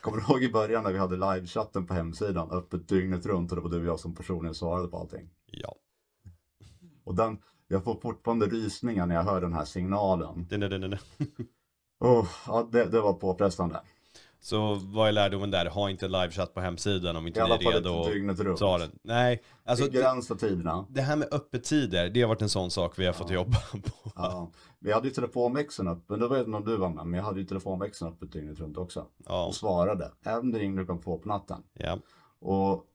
Kommer 0.01 0.17
du 0.17 0.24
ihåg 0.24 0.43
i 0.43 0.51
början 0.51 0.84
när 0.84 0.91
vi 0.91 0.98
hade 1.00 1.15
livechatten 1.15 1.88
på 1.88 1.93
hemsidan, 1.93 2.51
öppet 2.51 2.88
dygnet 2.88 3.26
runt 3.26 3.52
och 3.52 3.56
det 3.56 3.62
var 3.62 3.69
du 3.69 3.80
och 3.80 3.86
jag 3.86 3.99
som 3.99 4.15
personligen 4.15 4.56
svarade 4.56 4.88
på 4.88 4.97
allting. 4.97 5.30
Ja. 5.45 5.76
Och 7.04 7.15
den, 7.15 7.38
jag 7.67 7.84
får 7.84 7.95
fortfarande 8.02 8.45
rysningar 8.45 9.06
när 9.06 9.15
jag 9.15 9.23
hör 9.23 9.41
den 9.41 9.54
här 9.54 9.65
signalen. 9.65 10.47
Den, 10.49 10.60
den, 10.60 10.71
den, 10.71 10.82
den. 10.82 10.99
Oh, 11.99 12.28
ja, 12.47 12.69
det, 12.71 12.86
det 12.86 13.02
var 13.02 13.13
påfrestande. 13.13 13.82
Så 14.45 14.75
vad 14.75 15.08
är 15.08 15.12
lärdomen 15.12 15.51
där? 15.51 15.65
Ha 15.65 15.89
inte 15.89 16.08
livechatt 16.08 16.53
på 16.53 16.62
hemsidan 16.62 17.15
om 17.15 17.25
I 17.25 17.27
inte 17.27 17.43
alla 17.43 17.56
ni 17.58 17.62
är 17.65 17.71
fall 17.71 17.73
redo 17.73 17.89
inte 17.97 18.08
att 18.08 18.13
dygnet 18.13 18.39
runt. 18.39 18.60
ta 18.60 18.77
den. 18.77 18.89
Nej, 19.03 19.43
alltså 19.65 19.86
Begränsa 19.86 20.36
tiderna. 20.36 20.86
det 20.89 21.01
här 21.01 21.15
med 21.15 21.27
öppettider, 21.34 22.10
det 22.10 22.21
har 22.21 22.27
varit 22.29 22.41
en 22.41 22.49
sån 22.49 22.71
sak 22.71 22.99
vi 22.99 23.06
har 23.06 23.13
fått 23.13 23.29
jobba 23.32 23.58
på. 23.71 24.12
Ja. 24.15 24.51
Vi 24.79 24.91
hade 24.91 25.08
ju 25.08 25.13
telefonväxeln 25.13 25.88
öppen, 25.88 26.19
det 26.19 26.27
var 26.27 26.38
inte 26.39 26.51
om 26.51 26.65
du 26.65 26.77
var 26.77 26.89
med, 26.89 27.06
men 27.06 27.17
jag 27.17 27.25
hade 27.25 27.39
ju 27.39 27.45
telefonväxeln 27.45 28.12
öppet 28.13 28.32
dygnet 28.32 28.60
runt 28.60 28.77
också. 28.77 29.06
Ja, 29.25 29.45
Och 29.45 29.56
svarade, 29.56 30.12
även 30.23 30.39
om 30.39 30.51
det 30.51 30.60
ringde 30.60 30.86
klockan 30.86 31.03
två 31.03 31.17
på 31.17 31.27
natten. 31.29 31.63
ja, 31.73 31.97
Och 32.39 32.86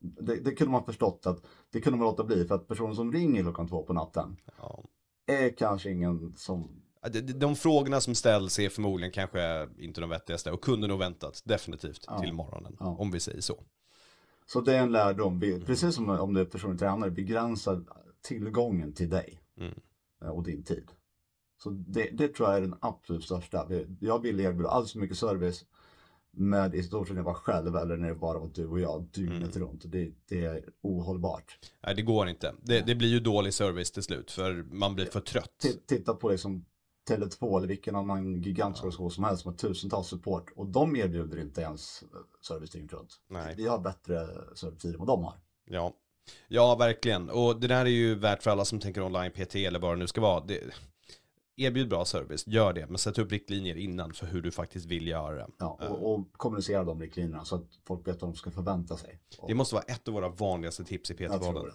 det, 0.00 0.36
det 0.36 0.50
kunde 0.54 0.72
man 0.72 0.84
förstått 0.84 1.26
att 1.26 1.38
det 1.72 1.80
kunde 1.80 1.98
man 1.98 2.06
låta 2.06 2.24
bli 2.24 2.44
för 2.44 2.54
att 2.54 2.68
personen 2.68 2.94
som 2.94 3.12
ringer 3.12 3.42
klockan 3.42 3.68
två 3.68 3.82
på 3.82 3.92
natten 3.92 4.36
ja. 4.58 4.84
är 5.26 5.56
kanske 5.56 5.90
ingen 5.90 6.34
som, 6.36 6.82
de- 7.08 7.56
frågorna 7.56 8.00
som 8.00 8.14
ställs 8.14 8.58
är 8.58 8.68
förmodligen 8.68 9.12
kanske 9.12 9.68
inte 9.78 10.00
de 10.00 10.10
vettigaste 10.10 10.50
och 10.52 10.60
kunde 10.64 10.86
nog 10.86 10.98
väntat 10.98 11.42
definitivt 11.44 12.04
Ja. 12.06 12.20
till 12.20 12.32
morgonen, 12.32 12.76
Ja. 12.80 12.86
om 12.98 13.10
vi 13.10 13.20
säger 13.20 13.40
så. 13.40 13.64
så 14.48 14.60
det 14.60 14.74
är 14.76 14.82
en 14.82 14.92
lärdom, 14.92 15.40
precis 15.66 15.94
som 15.94 16.10
om 16.10 16.34
du 16.34 16.40
är 16.40 16.44
personlig 16.44 16.78
tränare, 16.78 17.10
begränsa 17.10 17.82
tillgången 18.22 18.92
till 18.92 19.08
dig 19.10 19.40
Mm. 19.60 19.74
eh, 20.22 20.28
och 20.28 20.42
din 20.42 20.64
tid. 20.64 20.88
Så 21.62 21.70
det, 21.70 22.10
det 22.12 22.28
tror 22.28 22.48
jag 22.48 22.56
är 22.56 22.60
den 22.60 22.74
absolut 22.80 23.24
största. 23.24 23.66
Jag 24.00 24.22
vill 24.22 24.40
erbjuda 24.40 24.68
alldeles 24.68 24.92
för 24.92 24.98
mycket 24.98 25.18
service 25.18 25.64
med 26.38 26.74
i 26.74 26.82
stort 26.82 27.06
sett 27.08 27.14
när 27.14 27.20
jag 27.20 27.24
var 27.24 27.34
själv 27.34 27.76
eller 27.76 27.96
när 27.96 28.08
det 28.08 28.14
bara 28.14 28.38
var 28.38 28.50
du 28.54 28.66
och 28.66 28.80
jag 28.80 29.02
dygnet 29.12 29.56
Mm. 29.56 29.68
runt. 29.68 29.82
Det, 29.86 30.12
det 30.28 30.44
är 30.44 30.64
ohållbart. 30.82 31.58
Nej, 31.86 31.94
det 31.94 32.02
går 32.02 32.28
inte. 32.28 32.54
Det, 32.62 32.80
det 32.80 32.94
blir 32.94 33.08
ju 33.08 33.20
dålig 33.20 33.54
service 33.54 33.90
till 33.90 34.02
slut, 34.02 34.30
för 34.30 34.64
man 34.70 34.94
blir 34.94 35.06
för 35.06 35.20
trött. 35.20 35.58
T- 35.62 35.68
titta 35.86 36.14
på 36.14 36.28
liksom 36.30 36.64
Tele2 37.08 37.58
eller 37.58 37.68
vilken 37.68 37.96
annan 37.96 38.42
gigantisk 38.42 38.84
organisation 38.84 39.10
som 39.10 39.24
helst 39.24 39.46
med 39.46 39.58
tusentals 39.58 40.06
support 40.08 40.52
och 40.56 40.66
de 40.66 40.96
erbjuder 40.96 41.40
inte 41.40 41.60
ens 41.60 42.02
eh, 42.02 42.08
service 42.40 42.70
dygnet 42.70 42.92
runt. 42.92 43.20
Vi 43.56 43.66
har 43.66 43.78
bättre 43.78 44.28
servicetider 44.54 44.94
än 44.94 44.98
vad 44.98 45.08
de 45.08 45.24
har. 45.24 45.34
Ja. 45.64 45.92
ja, 46.48 46.76
verkligen. 46.76 47.30
Och 47.30 47.60
det 47.60 47.66
där 47.66 47.84
är 47.84 47.90
ju 47.90 48.14
värt 48.14 48.42
för 48.42 48.50
alla 48.50 48.64
som 48.64 48.80
tänker 48.80 49.02
online 49.02 49.30
PT 49.30 49.54
eller 49.54 49.78
vad 49.78 49.92
det 49.92 49.98
nu 49.98 50.06
ska 50.06 50.20
vara. 50.20 50.44
Det, 50.44 50.60
erbjud 51.56 51.88
bra 51.88 52.04
service, 52.04 52.46
gör 52.46 52.72
det, 52.72 52.86
men 52.86 52.98
sätt 52.98 53.18
upp 53.18 53.32
riktlinjer 53.32 53.76
innan 53.76 54.12
för 54.12 54.26
hur 54.26 54.42
du 54.42 54.50
faktiskt 54.50 54.86
vill 54.86 55.06
göra 55.06 55.34
det. 55.34 55.46
Ja, 55.58 55.78
och, 55.88 56.14
och 56.14 56.32
kommunicera 56.32 56.84
de 56.84 57.00
riktlinjerna 57.00 57.44
så 57.44 57.56
att 57.56 57.68
folk 57.86 58.08
vet 58.08 58.22
vad 58.22 58.30
de 58.30 58.36
ska 58.36 58.50
förvänta 58.50 58.96
sig. 58.96 59.20
Och 59.38 59.48
Det 59.48 59.54
måste 59.54 59.74
vara 59.74 59.84
ett 59.84 60.08
av 60.08 60.14
våra 60.14 60.28
vanligaste 60.28 60.84
tips 60.84 61.10
i 61.10 61.16
jag 61.18 61.42
tror 61.42 61.52
PT-podden. 61.52 61.72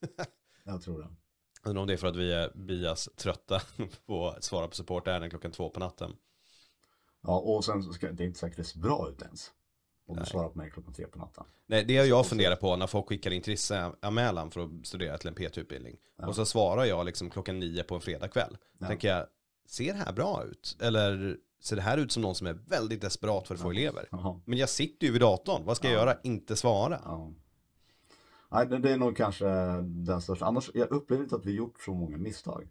det. 0.00 0.26
jag 0.64 0.82
tror 0.82 0.98
det. 0.98 1.08
Undrar 1.64 1.80
om 1.80 1.86
det 1.86 1.92
är 1.92 1.96
för 1.96 2.06
att 2.06 2.16
vi 2.16 2.32
är 2.32 2.52
bias 2.54 3.08
trötta 3.16 3.60
på 4.06 4.28
att 4.28 4.44
svara 4.44 4.68
på 4.68 4.74
supportärenden 4.74 5.30
klockan 5.30 5.52
två 5.52 5.70
på 5.70 5.80
natten. 5.80 6.12
Ja, 7.22 7.38
och 7.38 7.64
sen 7.64 7.82
så 7.82 7.92
ska 7.92 8.12
det 8.12 8.22
är 8.24 8.26
inte 8.26 8.38
säkert 8.38 8.56
det 8.56 8.64
ser 8.64 8.78
bra 8.78 9.08
ut 9.10 9.22
ens. 9.22 9.50
Om 10.06 10.16
Nej. 10.16 10.24
du 10.24 10.30
svarar 10.30 10.48
på 10.48 10.58
mig 10.58 10.70
klockan 10.70 10.94
tre 10.94 11.06
på 11.06 11.18
natten. 11.18 11.44
Nej, 11.66 11.84
det 11.84 11.96
har 11.96 12.04
jag 12.04 12.26
funderat 12.26 12.60
på 12.60 12.76
när 12.76 12.86
folk 12.86 13.08
skickar 13.08 13.30
intresseanmälan 13.30 14.50
för 14.50 14.60
att 14.60 14.70
studera 14.86 15.18
till 15.18 15.28
en 15.28 15.34
PT-utbildning. 15.34 15.96
Ja. 16.18 16.26
Och 16.26 16.34
så 16.36 16.44
svarar 16.44 16.84
jag 16.84 17.06
liksom 17.06 17.30
klockan 17.30 17.58
nio 17.58 17.82
på 17.82 17.94
en 17.94 18.00
fredagkväll. 18.00 18.56
Ja. 18.78 18.86
Tänker 18.86 19.08
jag, 19.08 19.26
ser 19.66 19.92
det 19.92 19.98
här 19.98 20.12
bra 20.12 20.44
ut? 20.44 20.76
Eller 20.80 21.36
ser 21.60 21.76
det 21.76 21.82
här 21.82 21.98
ut 21.98 22.12
som 22.12 22.22
någon 22.22 22.34
som 22.34 22.46
är 22.46 22.52
väldigt 22.52 23.00
desperat 23.00 23.48
för 23.48 23.54
att 23.54 23.60
få 23.60 23.70
elever? 23.70 24.08
Jaha. 24.10 24.40
Men 24.44 24.58
jag 24.58 24.68
sitter 24.68 25.06
ju 25.06 25.12
vid 25.12 25.20
datorn, 25.20 25.64
vad 25.64 25.76
ska 25.76 25.86
jag 25.88 25.94
Ja. 25.96 26.00
göra? 26.00 26.18
Inte 26.22 26.56
svara. 26.56 27.00
Nej, 28.52 28.66
det, 28.66 28.78
det 28.78 28.90
är 28.92 28.96
nog 28.96 29.16
kanske 29.16 29.46
den 29.82 30.20
största. 30.20 30.44
Annars, 30.44 30.70
jag 30.74 30.90
upplever 30.90 31.22
inte 31.22 31.36
att 31.36 31.46
vi 31.46 31.52
gjort 31.54 31.80
så 31.84 31.94
många 31.94 32.16
misstag. 32.16 32.68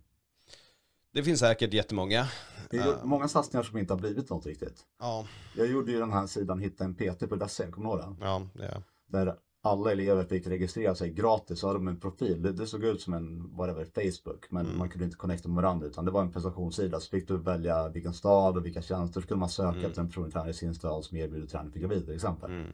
Det 1.13 1.23
finns 1.23 1.39
säkert 1.39 1.73
jättemånga. 1.73 2.27
Vi 2.69 2.77
har 2.77 2.87
gjort 2.87 3.03
många 3.03 3.27
satsningar 3.27 3.63
som 3.63 3.77
inte 3.77 3.93
har 3.93 3.99
blivit 3.99 4.29
något 4.29 4.45
riktigt. 4.45 4.79
Ja, 4.99 5.25
Jag 5.55 5.67
gjorde 5.67 5.91
ju 5.91 5.99
den 5.99 6.11
här 6.11 6.27
sidan 6.27 6.59
Hitta 6.59 6.83
en 6.83 6.95
PT 6.95 7.29
på 7.29 7.47
.se, 7.47 7.71
kommer 7.71 7.89
du 7.89 7.95
ihåg 7.95 7.99
den? 7.99 8.17
ja, 8.21 8.47
ja. 8.53 8.81
Där 9.07 9.35
alla 9.63 9.91
elever 9.91 10.23
fick 10.23 10.47
registrera 10.47 10.95
sig 10.95 11.09
gratis 11.09 11.59
så 11.59 11.67
hade 11.67 11.79
de 11.79 11.87
en 11.87 11.99
profil. 11.99 12.41
Det, 12.41 12.51
det 12.51 12.67
såg 12.67 12.83
ut 12.83 13.01
som 13.01 13.13
en, 13.13 13.55
whatever, 13.57 13.85
Facebook. 13.85 14.51
Men 14.51 14.65
Mm. 14.65 14.77
man 14.77 14.89
kunde 14.89 15.05
inte 15.05 15.17
connecta 15.17 15.49
med 15.49 15.55
varandra 15.63 15.87
utan 15.87 16.05
det 16.05 16.11
var 16.11 16.21
en 16.21 16.31
prestationssida. 16.31 16.99
Så 16.99 17.09
fick 17.09 17.27
du 17.27 17.37
välja 17.37 17.89
vilken 17.89 18.13
stad 18.13 18.57
och 18.57 18.65
vilka 18.65 18.81
tjänster. 18.81 19.21
Så 19.21 19.27
kunde 19.27 19.39
man 19.39 19.49
söka 19.49 19.69
Mm. 19.77 19.85
efter 19.85 20.01
en 20.01 20.07
personlig 20.07 20.33
tränare 20.33 20.49
i 20.49 20.53
sin 20.53 20.75
stad 20.75 21.03
som 21.05 21.17
erbjuder 21.17 21.47
träning 21.47 21.71
för 21.71 21.79
gravida 21.79 22.05
till 22.05 22.15
exempel. 22.15 22.51
Mm. 22.51 22.67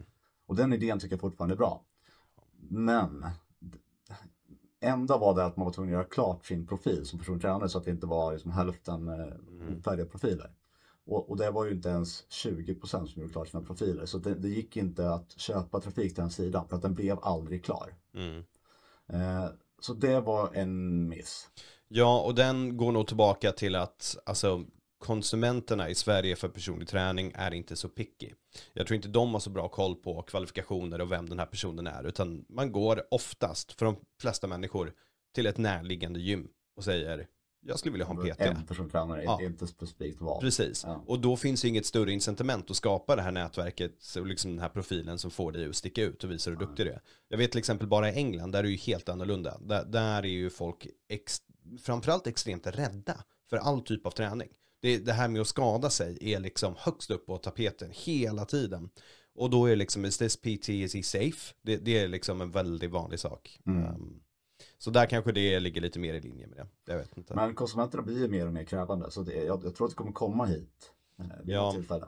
Och 0.47 0.55
den 0.55 0.73
idén 0.73 0.99
tycker 0.99 1.13
jag 1.13 1.21
fortfarande 1.21 1.53
är 1.55 1.57
bra. 1.57 1.83
Men 2.59 3.25
enda 4.79 5.17
var 5.17 5.35
det 5.35 5.45
att 5.45 5.57
man 5.57 5.65
var 5.65 5.73
tvungen 5.73 5.93
att 5.93 5.97
göra 5.99 6.09
klart 6.09 6.45
sin 6.45 6.67
profil 6.67 7.05
som 7.05 7.19
personlig 7.19 7.41
tränare 7.41 7.69
så 7.69 7.77
att 7.77 7.85
det 7.85 7.91
inte 7.91 8.07
var 8.07 8.33
liksom 8.33 8.51
hälften 8.51 9.07
eh, 9.07 9.27
Mm. 9.61 9.81
färdiga 9.81 10.05
profiler. 10.05 10.51
Och, 11.05 11.29
och 11.29 11.37
det 11.37 11.51
var 11.51 11.65
ju 11.65 11.71
inte 11.71 11.89
ens 11.89 12.23
20% 12.29 12.85
som 12.87 13.21
gjorde 13.21 13.33
klart 13.33 13.47
sina 13.47 13.63
profiler. 13.63 14.05
Så 14.05 14.17
det, 14.17 14.35
det 14.35 14.49
gick 14.49 14.77
inte 14.77 15.09
att 15.09 15.31
köpa 15.39 15.79
trafik 15.79 16.13
till 16.15 16.21
den 16.21 16.31
sidan 16.31 16.67
för 16.67 16.75
att 16.75 16.81
den 16.81 16.93
blev 16.93 17.19
aldrig 17.21 17.65
klar. 17.65 17.93
Mm. 18.13 18.43
Eh, 19.07 19.49
så 19.79 19.93
det 19.93 20.19
var 20.19 20.49
en 20.53 21.07
miss. 21.07 21.49
Ja, 21.87 22.21
och 22.21 22.35
den 22.35 22.77
går 22.77 22.91
nog 22.91 23.07
tillbaka 23.07 23.51
till 23.51 23.75
att 23.75 24.17
alltså, 24.25 24.65
konsumenterna 24.97 25.89
i 25.89 25.95
Sverige 25.95 26.35
för 26.35 26.49
personlig 26.49 26.87
träning 26.87 27.31
är 27.35 27.53
inte 27.53 27.75
så 27.75 27.89
picky. 27.89 28.29
Jag 28.73 28.87
tror 28.87 28.95
inte 28.95 29.07
de 29.07 29.33
har 29.33 29.39
så 29.39 29.49
bra 29.49 29.67
koll 29.67 29.95
på 29.95 30.21
kvalifikationer 30.21 31.01
och 31.01 31.11
vem 31.11 31.29
den 31.29 31.39
här 31.39 31.45
personen 31.45 31.87
är, 31.87 32.03
utan 32.03 32.45
man 32.49 32.71
går 32.71 33.03
oftast, 33.11 33.71
för 33.71 33.85
de 33.85 33.95
flesta 34.21 34.47
människor, 34.47 34.93
till 35.35 35.45
ett 35.45 35.57
närliggande 35.57 36.19
gym 36.19 36.47
och 36.75 36.83
säger 36.83 37.27
jag 37.61 37.79
skulle 37.79 37.91
vilja 37.91 38.05
ha 38.05 38.13
en 38.23 38.31
PT. 38.35 38.41
En 38.41 38.65
personlig 38.65 38.91
tränare, 38.91 39.23
Ja. 39.23 39.41
inte 39.41 39.67
specifikt 39.67 40.21
val. 40.21 40.41
Precis. 40.41 40.83
Ja. 40.83 41.03
Och 41.07 41.19
då 41.19 41.37
finns 41.37 41.61
det 41.61 41.67
inget 41.67 41.85
större 41.85 42.11
incitament 42.11 42.71
att 42.71 42.77
skapa 42.77 43.15
det 43.15 43.21
här 43.21 43.31
nätverket 43.31 44.15
och 44.19 44.25
liksom 44.27 44.51
den 44.51 44.59
här 44.59 44.69
profilen 44.69 45.17
som 45.17 45.31
får 45.31 45.51
dig 45.51 45.69
att 45.69 45.75
sticka 45.75 46.03
ut 46.03 46.23
och 46.23 46.31
visa 46.31 46.49
hur 46.49 46.57
duktig 46.57 46.85
du 46.85 46.91
är. 46.91 47.01
Jag 47.27 47.37
vet 47.37 47.51
till 47.51 47.59
exempel 47.59 47.87
bara 47.87 48.09
i 48.11 48.15
England, 48.15 48.51
där 48.51 48.59
är 48.59 48.63
det 48.63 48.69
ju 48.69 48.77
helt 48.77 49.09
annorlunda. 49.09 49.57
Där, 49.61 49.85
där 49.85 50.23
är 50.23 50.27
ju 50.27 50.49
folk 50.49 50.87
ex, 51.09 51.41
framförallt 51.81 52.27
extremt 52.27 52.67
rädda 52.67 53.23
för 53.49 53.57
all 53.57 53.81
typ 53.81 54.05
av 54.05 54.11
träning. 54.11 54.49
Det, 54.79 54.97
det 54.97 55.13
här 55.13 55.27
med 55.27 55.41
att 55.41 55.47
skada 55.47 55.89
sig 55.89 56.17
är 56.21 56.39
liksom 56.39 56.73
högst 56.77 57.11
upp 57.11 57.25
på 57.25 57.37
tapeten 57.37 57.89
hela 57.93 58.45
tiden. 58.45 58.89
Och 59.35 59.49
då 59.49 59.65
är 59.65 59.69
det 59.69 59.75
liksom, 59.75 60.05
is 60.05 60.17
this 60.17 60.37
PT, 60.37 60.69
is 60.69 60.95
he 60.95 61.03
safe? 61.03 61.53
Det, 61.61 61.77
det 61.77 61.99
är 61.99 62.07
liksom 62.07 62.41
en 62.41 62.51
väldigt 62.51 62.91
vanlig 62.91 63.19
sak. 63.19 63.59
Mm. 63.65 63.83
Um, 63.95 64.19
så 64.77 64.89
där 64.91 65.05
kanske 65.05 65.31
det 65.31 65.59
ligger 65.59 65.81
lite 65.81 65.99
mer 65.99 66.13
i 66.13 66.21
linje 66.21 66.47
med 66.47 66.57
det. 66.57 66.91
Jag 66.91 66.97
vet 66.99 67.17
inte. 67.17 67.35
Men 67.35 67.55
konsumenterna 67.55 68.03
blir 68.03 68.19
ju 68.19 68.27
mer 68.27 68.47
och 68.47 68.53
mer 68.53 68.63
krävande 68.63 69.11
så 69.11 69.21
det, 69.21 69.43
jag, 69.43 69.63
jag 69.65 69.75
tror 69.75 69.87
att 69.87 69.91
det 69.91 69.95
kommer 69.97 70.11
komma 70.11 70.45
hit 70.45 70.91
eh, 71.19 71.25
vid 71.43 71.55
Ja. 71.55 71.71
tillfälle. 71.71 72.07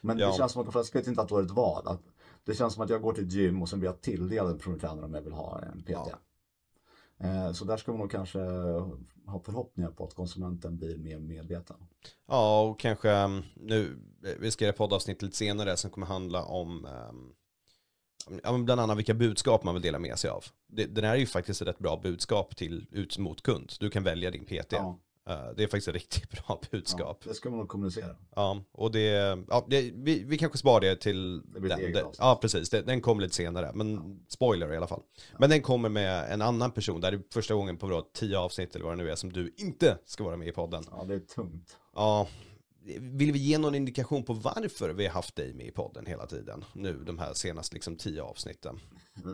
Men 0.00 0.18
Ja. 0.18 0.26
det 0.30 0.36
känns 0.36 0.52
som 0.52 0.60
att 0.60 0.66
de 0.66 0.72
flesta 0.72 0.98
vet 0.98 1.06
inte 1.08 1.20
att 1.22 1.28
det 1.28 1.34
var 1.34 1.42
ett 1.42 1.50
val. 1.50 1.82
Att 1.88 2.02
det 2.44 2.54
känns 2.54 2.74
som 2.74 2.82
att 2.82 2.90
jag 2.90 3.02
går 3.02 3.12
till 3.12 3.24
ett 3.24 3.32
gym 3.32 3.62
och 3.62 3.68
sen 3.68 3.78
blir 3.78 3.88
jag 3.90 4.00
tilldelad 4.00 4.50
en 4.50 4.58
personlig 4.58 4.80
tränare 4.80 5.04
om 5.04 5.14
jag 5.14 5.22
vill 5.22 5.32
ha 5.32 5.60
en 5.60 5.82
PT. 5.82 5.90
Ja. 5.90 6.08
Eh, 7.24 7.52
Så 7.52 7.64
där 7.64 7.76
ska 7.76 7.92
man 7.92 8.00
nog 8.00 8.10
kanske 8.10 8.38
ha 9.26 9.40
förhoppningar 9.44 9.90
på 9.90 10.04
att 10.04 10.14
konsumenten 10.14 10.76
blir 10.76 10.98
mer 10.98 11.18
medveten. 11.18 11.76
Ja, 12.28 12.62
och 12.62 12.80
kanske 12.80 13.24
um, 13.24 13.42
nu, 13.54 13.98
vi 14.40 14.50
ska 14.50 14.64
göra 14.64 14.76
poddavsnitt 14.76 15.22
lite 15.22 15.36
senare 15.36 15.76
som 15.76 15.90
kommer 15.90 16.06
handla 16.06 16.44
om 16.44 16.86
ja, 18.42 18.52
men 18.52 18.64
bland 18.64 18.80
annat 18.80 18.98
vilka 18.98 19.14
budskap 19.14 19.64
man 19.64 19.74
vill 19.74 19.82
dela 19.82 19.98
med 19.98 20.18
sig 20.18 20.30
av. 20.30 20.44
Den 20.66 21.04
här 21.04 21.14
är 21.14 21.18
ju 21.18 21.26
faktiskt 21.26 21.62
ett 21.62 21.68
rätt 21.68 21.78
bra 21.78 22.00
budskap 22.02 22.56
till 22.56 22.86
ut 22.90 23.18
mot 23.18 23.42
kund. 23.42 23.72
Du 23.80 23.90
kan 23.90 24.02
välja 24.02 24.30
din 24.30 24.44
PT. 24.44 24.72
Ja, 24.72 24.98
det 25.24 25.62
är 25.62 25.66
faktiskt 25.66 25.88
ett 25.88 25.94
riktigt 25.94 26.30
bra 26.30 26.42
ja, 26.48 26.60
budskap. 26.70 27.24
det 27.24 27.34
ska 27.34 27.50
man 27.50 27.58
nog 27.58 27.68
kommunicera. 27.68 28.16
Ja, 28.36 28.64
och 28.72 28.92
det, 28.92 29.38
ja, 29.48 29.66
det 29.68 29.90
vi, 29.94 30.24
vi 30.24 30.38
kanske 30.38 30.58
sparar 30.58 30.80
det 30.80 30.96
till 30.96 31.42
Det 31.54 31.60
blir 31.60 31.70
den. 31.70 31.92
Det, 31.92 32.04
ja, 32.18 32.38
precis. 32.40 32.70
Det, 32.70 32.82
den 32.82 33.00
kommer 33.00 33.22
lite 33.22 33.34
senare, 33.34 33.70
men 33.74 34.20
spoiler 34.28 34.72
i 34.72 34.76
alla 34.76 34.86
fall. 34.86 35.02
Men 35.38 35.50
den 35.50 35.62
kommer 35.62 35.88
med 35.88 36.32
en 36.32 36.42
annan 36.42 36.70
person, 36.70 37.00
där 37.00 37.10
det 37.10 37.16
är 37.16 37.22
första 37.32 37.54
gången 37.54 37.76
på 37.76 37.86
bra 37.86 38.02
tio 38.14 38.38
avsnitt 38.38 38.74
eller 38.74 38.84
vad 38.84 38.98
det 38.98 39.04
nu 39.04 39.10
är 39.10 39.16
som 39.16 39.32
du 39.32 39.54
inte 39.56 39.98
ska 40.04 40.24
vara 40.24 40.36
med 40.36 40.48
i 40.48 40.52
podden. 40.52 40.84
Ja, 40.90 41.04
det 41.08 41.14
är 41.14 41.18
tungt. 41.18 41.76
Ja, 41.94 42.28
vill 43.00 43.32
vi 43.32 43.38
ge 43.38 43.58
någon 43.58 43.74
indikation 43.74 44.22
på 44.22 44.32
varför 44.32 44.90
vi 44.90 45.06
har 45.06 45.12
haft 45.12 45.36
dig 45.36 45.54
med 45.54 45.66
i 45.66 45.70
podden 45.70 46.06
hela 46.06 46.26
tiden? 46.26 46.64
Nu, 46.72 47.04
de 47.04 47.18
här 47.18 47.32
senaste 47.34 47.74
liksom 47.74 47.96
tio 47.96 48.22
avsnitten. 48.22 48.80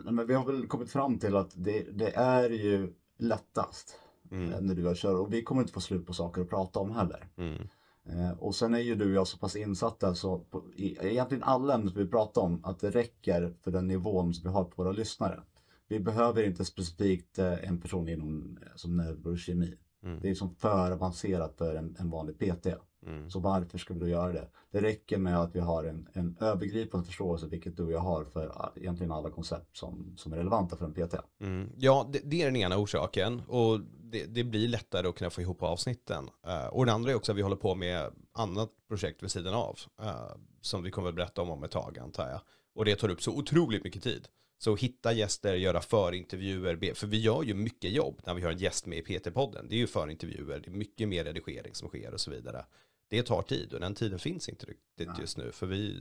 Men 0.03 0.27
vi 0.27 0.33
har 0.33 0.45
väl 0.45 0.67
kommit 0.67 0.91
fram 0.91 1.19
till 1.19 1.35
att 1.35 1.51
det, 1.55 1.97
det 1.97 2.11
är 2.15 2.49
ju 2.49 2.93
lättast 3.17 3.95
Mm. 4.31 4.53
eh, 4.53 4.61
när 4.61 4.75
du 4.75 4.87
och 4.87 4.95
kör 4.95 5.15
och 5.15 5.33
vi 5.33 5.43
kommer 5.43 5.61
inte 5.61 5.73
få 5.73 5.81
slut 5.81 6.05
på 6.05 6.13
saker 6.13 6.41
att 6.41 6.49
prata 6.49 6.79
om 6.79 6.91
heller. 6.91 7.27
Mm. 7.37 7.67
Eh, 8.05 8.31
Och 8.39 8.55
sen 8.55 8.73
är 8.73 8.79
ju 8.79 8.95
du 8.95 9.05
och 9.05 9.11
jag 9.11 9.27
så 9.27 9.37
pass 9.37 9.55
insatta 9.55 10.15
så 10.15 10.39
på, 10.39 10.63
i, 10.75 10.97
egentligen 11.01 11.43
alla 11.43 11.73
ämnen 11.73 11.89
som 11.89 11.99
vi 12.03 12.07
pratar 12.07 12.41
om 12.41 12.65
att 12.65 12.79
det 12.79 12.89
räcker 12.89 13.53
för 13.63 13.71
den 13.71 13.87
nivån 13.87 14.33
som 14.33 14.43
vi 14.49 14.53
har 14.53 14.63
på 14.63 14.83
våra 14.83 14.91
lyssnare. 14.91 15.39
Vi 15.87 15.99
behöver 15.99 16.43
inte 16.43 16.65
specifikt 16.65 17.39
eh, 17.39 17.67
en 17.69 17.81
person 17.81 18.09
inom 18.09 18.59
som 18.75 18.97
neurokemi. 18.97 19.77
Mm. 20.03 20.19
Det 20.21 20.29
är 20.29 20.35
som 20.35 20.55
för 20.55 20.91
avancerat 20.91 21.57
för 21.57 21.75
en, 21.75 21.95
en 21.99 22.09
vanlig 22.09 22.37
PT. 22.39 22.67
Mm. 23.07 23.29
Så 23.29 23.39
varför 23.39 23.77
ska 23.77 23.93
vi 23.93 23.99
då 23.99 24.07
göra 24.07 24.33
det? 24.33 24.47
Det 24.71 24.81
räcker 24.81 25.17
med 25.17 25.39
att 25.39 25.55
vi 25.55 25.59
har 25.59 25.83
en, 25.83 26.07
en 26.13 26.37
övergripande 26.39 27.05
förståelse, 27.05 27.47
vilket 27.47 27.77
du 27.77 27.83
och 27.83 27.91
jag 27.91 27.99
har 27.99 28.23
för 28.25 28.71
egentligen 28.75 29.11
alla 29.11 29.29
koncept 29.29 29.77
som, 29.77 30.13
som 30.17 30.33
är 30.33 30.37
relevanta 30.37 30.75
för 30.77 30.85
en 30.85 30.93
PT. 30.93 31.15
Mm. 31.41 31.69
Ja, 31.77 32.09
det, 32.13 32.19
det 32.23 32.41
är 32.41 32.45
den 32.45 32.55
ena 32.55 32.77
orsaken 32.77 33.41
och 33.47 33.79
det, 34.11 34.25
det 34.25 34.43
blir 34.43 34.67
lättare 34.67 35.07
att 35.07 35.15
kunna 35.15 35.29
få 35.29 35.41
ihop 35.41 35.63
avsnitten. 35.63 36.29
Eh, 36.47 36.65
och 36.65 36.85
den 36.85 36.95
andra 36.95 37.11
är 37.11 37.15
också 37.15 37.31
att 37.31 37.37
vi 37.37 37.41
håller 37.41 37.55
på 37.55 37.75
med 37.75 38.11
annat 38.31 38.69
projekt 38.87 39.23
vid 39.23 39.31
sidan 39.31 39.53
av 39.53 39.79
eh, 40.01 40.35
som 40.61 40.83
vi 40.83 40.91
kommer 40.91 41.09
att 41.09 41.15
berätta 41.15 41.41
om 41.41 41.49
om 41.49 41.63
ett 41.63 41.71
tag 41.71 41.99
antar 41.99 42.29
jag. 42.29 42.41
Och 42.75 42.85
det 42.85 42.95
tar 42.95 43.09
upp 43.09 43.21
så 43.21 43.31
otroligt 43.31 43.83
mycket 43.83 44.03
tid. 44.03 44.27
Så 44.57 44.75
hitta 44.75 45.13
gäster, 45.13 45.55
göra 45.55 45.81
förintervjuer, 45.81 46.93
för 46.93 47.07
vi 47.07 47.19
gör 47.19 47.43
ju 47.43 47.53
mycket 47.53 47.91
jobb 47.91 48.21
när 48.25 48.33
vi 48.33 48.41
har 48.41 48.51
en 48.51 48.57
gäst 48.57 48.85
med 48.85 48.97
i 48.97 49.01
PT-podden. 49.01 49.65
Det 49.69 49.75
är 49.75 49.79
ju 49.79 49.87
förintervjuer, 49.87 50.59
det 50.59 50.67
är 50.69 50.71
mycket 50.71 51.07
mer 51.07 51.23
redigering 51.23 51.75
som 51.75 51.87
sker 51.87 52.13
och 52.13 52.19
så 52.21 52.31
vidare. 52.31 52.65
Det 53.07 53.23
tar 53.23 53.41
tid 53.41 53.73
och 53.73 53.79
den 53.79 53.95
tiden 53.95 54.19
finns 54.19 54.49
inte 54.49 54.65
riktigt 54.65 55.07
Nej. 55.07 55.17
just 55.19 55.37
nu 55.37 55.51
för 55.51 55.67
vi 55.67 55.97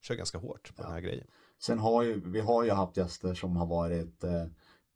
kör 0.00 0.14
ganska 0.14 0.38
hårt 0.38 0.76
på 0.76 0.82
Ja. 0.82 0.84
den 0.84 0.92
här 0.92 1.00
grejen. 1.00 1.26
Sen 1.58 1.78
har 1.78 2.02
ju, 2.02 2.20
vi 2.30 2.40
har 2.40 2.64
ju 2.64 2.70
haft 2.70 2.96
gäster 2.96 3.34
som 3.34 3.56
har 3.56 3.66
varit 3.66 4.24
eh, 4.24 4.46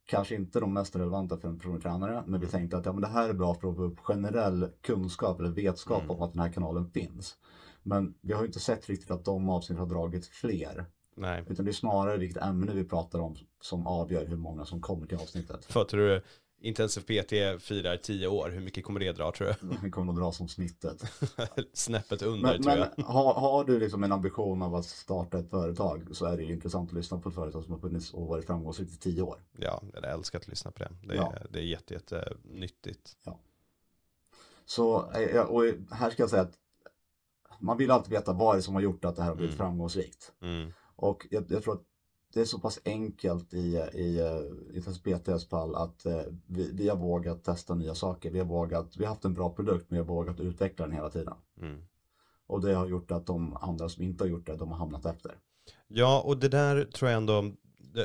kanske 0.07 0.35
inte 0.35 0.61
de 0.61 0.73
mest 0.73 0.97
relevanta 0.97 1.37
för 1.37 1.49
en 1.49 1.59
personlig 1.59 1.83
tränare, 1.83 2.25
men 2.27 2.41
vi 2.41 2.47
tänkte 2.47 2.77
att 2.77 2.87
ja, 2.87 2.93
men 2.93 3.01
det 3.03 3.09
här 3.09 3.29
är 3.29 3.33
bra 3.35 3.55
för 3.55 3.69
att 3.71 3.77
få 3.77 3.83
upp 3.83 3.99
generell 4.01 4.69
kunskap 4.83 5.41
eller 5.41 5.51
vetskap 5.51 6.03
Mm. 6.03 6.11
om 6.17 6.23
att 6.23 6.33
den 6.33 6.43
här 6.43 6.53
kanalen 6.53 6.91
finns. 6.91 7.37
Men 7.83 8.15
vi 8.21 8.33
har 8.33 8.41
ju 8.41 8.47
inte 8.47 8.61
sett 8.61 8.89
riktigt 8.89 9.11
att 9.11 9.25
de 9.25 9.49
avsnitt 9.49 9.79
har 9.79 9.87
dragit 9.87 10.27
fler, 10.27 10.85
Nej. 11.17 11.45
utan 11.49 11.65
det 11.65 11.71
är 11.71 11.73
snarare 11.73 12.17
vilket 12.19 12.43
ämne 12.43 12.73
vi 12.75 12.85
pratar 12.85 13.19
om 13.19 13.37
som 13.61 13.87
avgör 13.87 14.27
hur 14.27 14.37
många 14.37 14.65
som 14.65 14.81
kommer 14.81 15.07
till 15.07 15.17
avsnittet. 15.19 15.75
Vad 15.75 15.89
tror 15.89 16.01
du 16.09 16.23
Intensiv 16.59 17.01
PT 17.01 17.63
firar 17.63 17.97
tio 17.97 18.29
år, 18.29 18.51
hur 18.51 18.61
mycket 18.61 18.85
kommer 18.85 19.01
det 19.01 19.13
dra 19.13 19.33
tror 19.33 19.47
du? 19.49 19.77
Vi 19.83 19.91
kommer 19.91 20.13
att 20.13 20.19
dra 20.19 20.33
som 20.33 20.49
snittet. 20.49 21.03
Snäppet 21.73 22.23
under 22.23 22.53
Men, 22.53 22.63
tror 22.63 22.77
jag. 22.77 22.89
men 22.97 23.07
har, 23.07 23.35
har 23.35 23.65
du 23.65 23.79
liksom 23.81 24.05
en 24.05 24.13
ambition 24.13 24.63
av 24.63 24.75
att 24.75 24.85
starta 24.85 25.39
ett 25.39 25.51
företag 25.51 26.09
så 26.13 26.27
är 26.27 26.37
det 26.37 26.43
ju 26.43 26.53
intressant 26.53 26.91
att 26.91 26.97
lyssna 26.97 27.19
på 27.21 27.29
ett 27.29 27.35
företag 27.35 27.65
som 27.65 27.73
har 27.73 27.81
funnits 27.81 28.15
och 28.15 28.27
varit 28.29 28.47
framgångsrikt 28.47 28.93
i 28.93 28.97
tio 28.97 29.23
år. 29.23 29.39
Ja, 29.59 29.83
jag 29.95 30.05
älskar 30.13 30.39
att 30.39 30.49
lyssna 30.49 30.71
på 30.71 30.79
det. 30.85 30.91
Det 31.03 31.13
är, 31.15 31.17
Ja. 31.17 31.35
det 31.51 31.59
är 31.59 31.63
jätte, 31.63 31.95
jätte 31.95 32.33
nyttigt. 32.45 33.17
Så, 34.65 35.11
eh, 35.13 35.21
ja, 35.21 35.45
och 35.45 35.63
här 35.91 36.11
ska 36.11 36.23
jag 36.23 36.31
säga 36.31 36.43
att 36.43 36.55
man 37.61 37.77
vill 37.77 37.91
alltid 37.91 38.13
veta 38.13 38.33
vad 38.33 38.55
det 38.55 38.59
är 38.59 38.63
som 38.63 38.75
har 38.75 38.83
gjort 38.83 39.05
att 39.05 39.17
det 39.17 39.23
här 39.23 39.29
har 39.29 39.37
blivit 39.37 39.55
Mm. 39.55 39.67
framgångsrikt. 39.67 40.33
Mm. 40.43 40.73
Och 40.97 41.27
jag, 41.31 41.45
jag 41.49 41.63
tror 41.63 41.75
att 41.75 41.83
det 42.37 42.43
är 42.43 42.45
så 42.45 42.59
pass 42.59 42.81
enkelt 42.85 43.55
i, 43.55 43.77
i, 43.93 44.21
i 44.73 44.81
BTS 45.05 45.49
fall 45.49 45.75
att 45.75 46.07
eh, 46.07 46.23
vi, 46.47 46.71
vi 46.73 46.89
har 46.89 46.97
vågat 46.97 47.45
testa 47.45 47.75
nya 47.75 47.95
saker. 47.95 48.31
Vi 48.31 48.39
har 48.39 48.47
vågat, 48.47 48.97
vi 48.97 49.05
har 49.05 49.11
haft 49.11 49.25
en 49.25 49.35
bra 49.35 49.51
produkt 49.51 49.91
men 49.91 49.97
vi 49.97 49.99
har 49.99 50.15
vågat 50.15 50.41
utveckla 50.41 50.87
den 50.87 50.95
hela 50.95 51.11
tiden. 51.11 51.35
Mm. 51.61 51.83
Och 52.47 52.61
det 52.61 52.75
har 52.75 52.87
gjort 52.87 53.11
att 53.11 53.27
de 53.27 53.57
andra 53.57 53.89
som 53.89 54.03
inte 54.03 54.25
har 54.25 54.29
gjort 54.29 54.47
det, 54.47 54.57
de 54.57 54.71
har 54.71 54.79
hamnat 54.79 55.07
efter. 55.07 55.33
Ja, 55.89 56.21
och 56.21 56.37
det 56.39 56.49
där 56.49 56.85
tror 56.85 57.11
jag 57.11 57.17
ändå, 57.17 57.53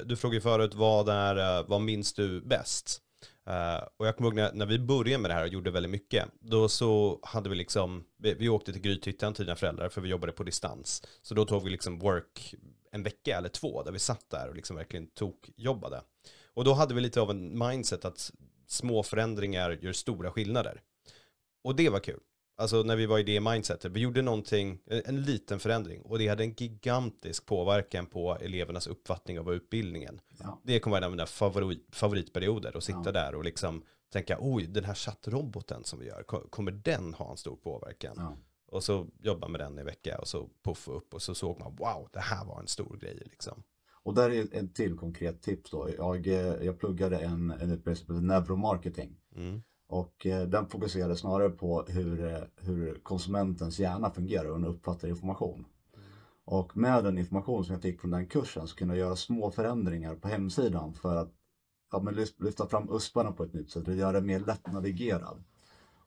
du 0.06 0.16
frågade 0.16 0.36
ju 0.36 0.42
förut, 0.42 0.76
vad, 0.76 1.10
är, 1.10 1.60
eh, 1.60 1.66
vad 1.68 1.82
minns 1.82 2.14
du 2.14 2.42
bäst? 2.42 3.02
Eh, 3.48 3.88
och 3.98 4.08
jag 4.08 4.18
kommer 4.18 4.30
ihåg 4.30 4.36
när, 4.36 4.54
när 4.54 4.66
vi 4.66 4.80
började 4.80 5.22
med 5.22 5.32
det 5.32 5.36
här 5.36 5.44
och 5.44 5.50
gjorde 5.54 5.72
väldigt 5.72 5.92
mycket, 5.92 6.26
då 6.40 6.70
så 6.70 7.20
hade 7.24 7.50
vi 7.50 7.56
liksom, 7.56 8.04
vi, 8.18 8.34
vi 8.34 8.50
åkte 8.50 8.74
till 8.74 8.82
Grythyttan 8.82 9.34
till 9.34 9.46
dina 9.46 9.56
föräldrar 9.56 9.90
för 9.90 10.02
vi 10.02 10.10
jobbade 10.10 10.32
på 10.32 10.44
distans. 10.44 11.04
Så 11.22 11.34
då 11.34 11.46
tog 11.46 11.64
vi 11.64 11.70
liksom 11.70 12.00
work 12.00 12.56
en 12.92 13.04
vecka 13.04 13.38
eller 13.38 13.50
två 13.50 13.84
där 13.84 13.92
vi 13.92 14.00
satt 14.00 14.30
där 14.30 14.50
och 14.50 14.56
liksom 14.56 14.76
verkligen 14.76 15.08
tog 15.08 15.50
jobbade. 15.58 16.02
Och 16.54 16.64
då 16.64 16.74
hade 16.74 16.94
vi 16.94 17.02
lite 17.02 17.22
av 17.22 17.30
en 17.32 17.58
mindset 17.60 18.06
att 18.06 18.32
små 18.68 19.04
förändringar 19.04 19.72
gör 19.82 19.94
stora 19.94 20.32
skillnader. 20.32 20.82
Och 21.64 21.76
det 21.76 21.90
var 21.90 22.00
kul. 22.00 22.20
Alltså 22.58 22.84
när 22.84 22.96
vi 22.96 23.06
var 23.06 23.20
i 23.20 23.24
det 23.24 23.40
mindsetet, 23.40 23.92
vi 23.92 24.00
gjorde 24.00 24.22
någonting, 24.22 24.80
en 24.86 25.22
liten 25.24 25.60
förändring 25.60 26.02
och 26.02 26.20
det 26.20 26.28
hade 26.28 26.44
en 26.44 26.54
gigantisk 26.54 27.46
påverkan 27.46 28.06
på 28.06 28.38
elevernas 28.42 28.88
uppfattning 28.88 29.40
av 29.40 29.54
utbildningen. 29.54 30.22
Ja. 30.40 30.62
Det 30.64 30.80
kommer 30.80 30.92
vara 30.92 30.98
en 30.98 31.04
av 31.04 31.12
mina 31.12 31.26
favorit, 31.26 31.86
favoritperioder 31.92 32.78
att 32.78 32.84
sitta 32.84 33.02
Ja. 33.06 33.12
där 33.12 33.36
och 33.36 33.44
liksom 33.44 33.84
tänka, 34.14 34.38
oj, 34.40 34.68
den 34.68 34.84
här 34.84 34.94
chattroboten 34.96 35.84
som 35.84 36.00
vi 36.00 36.06
gör, 36.08 36.24
ko- 36.24 36.48
kommer 36.50 36.72
den 36.72 37.14
ha 37.14 37.32
en 37.32 37.38
stor 37.38 37.56
påverkan? 37.56 38.14
Ja. 38.18 38.38
Och 38.72 38.84
så 38.84 39.08
jobba 39.20 39.48
med 39.48 39.62
den 39.62 39.80
i 39.80 39.84
vecka 39.84 40.18
och 40.18 40.28
så 40.28 40.50
puffa 40.64 40.92
upp 40.92 41.14
och 41.14 41.22
så 41.22 41.36
såg 41.36 41.60
man, 41.60 41.76
wow, 41.76 42.10
det 42.14 42.20
här 42.20 42.46
var 42.46 42.60
en 42.60 42.68
stor 42.68 42.98
grej 42.98 43.22
liksom. 43.26 43.64
Och 44.04 44.14
där 44.14 44.30
är 44.30 44.64
ett 44.64 44.76
till 44.76 44.98
konkret 44.98 45.42
tips 45.42 45.72
då. 45.72 45.90
Jag, 45.98 46.28
eh, 46.28 46.64
jag 46.66 46.80
pluggade 46.80 47.18
en, 47.18 47.52
en 47.52 47.72
utbildning 47.72 47.96
som 47.96 48.16
heter 48.16 48.28
neuromarketing. 48.28 49.18
Mm. 49.36 49.62
Och 49.88 50.26
eh, 50.26 50.48
den 50.48 50.68
fokuserade 50.68 51.16
snarare 51.16 51.50
på 51.50 51.84
hur, 51.88 52.26
eh, 52.26 52.44
hur 52.56 53.00
konsumentens 53.04 53.80
hjärna 53.80 54.12
fungerar 54.12 54.46
och 54.46 54.56
hur 54.56 54.64
den 54.64 54.76
uppfattar 54.76 55.08
information. 55.08 55.66
Och 56.46 56.78
med 56.78 57.04
den 57.04 57.18
information 57.18 57.66
som 57.66 57.74
jag 57.74 57.82
fick 57.82 58.02
från 58.02 58.12
den 58.12 58.28
kursen 58.28 58.68
så 58.68 58.76
kunde 58.76 58.98
jag 58.98 59.06
göra 59.06 59.16
små 59.16 59.52
förändringar 59.52 60.16
på 60.16 60.28
hemsidan 60.28 60.94
för 60.94 61.16
att 61.16 61.34
ja, 61.92 62.02
men 62.02 62.16
lyfta 62.38 62.68
fram 62.68 62.90
USParna 62.92 63.32
på 63.32 63.44
ett 63.44 63.54
nytt 63.54 63.72
sätt 63.72 63.88
och 63.88 63.96
göra 63.96 64.12
det 64.12 64.22
mer 64.22 64.40
lättnavigerad. 64.40 65.44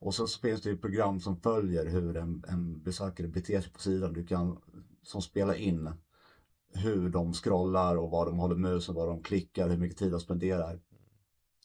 Och 0.04 0.14
så 0.14 0.26
finns 0.26 0.62
det 0.62 0.70
ju 0.70 0.76
program 0.76 1.20
som 1.20 1.36
följer 1.36 1.86
hur 1.86 2.16
en, 2.16 2.44
en 2.48 2.82
besökare 2.82 3.28
beter 3.28 3.60
sig 3.60 3.72
på 3.72 3.78
sidan. 3.78 4.12
Du 4.12 4.26
kan 4.26 4.58
som 5.02 5.22
spelar 5.22 5.54
in 5.54 5.90
hur 6.74 7.08
de 7.08 7.32
scrollar 7.32 7.96
och 7.96 8.10
vad 8.10 8.26
de 8.26 8.38
håller 8.38 8.56
musen, 8.56 8.94
vad 8.94 9.08
de 9.08 9.22
klickar, 9.22 9.68
hur 9.68 9.76
mycket 9.76 9.98
tid 9.98 10.12
de 10.12 10.20
spenderar. 10.20 10.80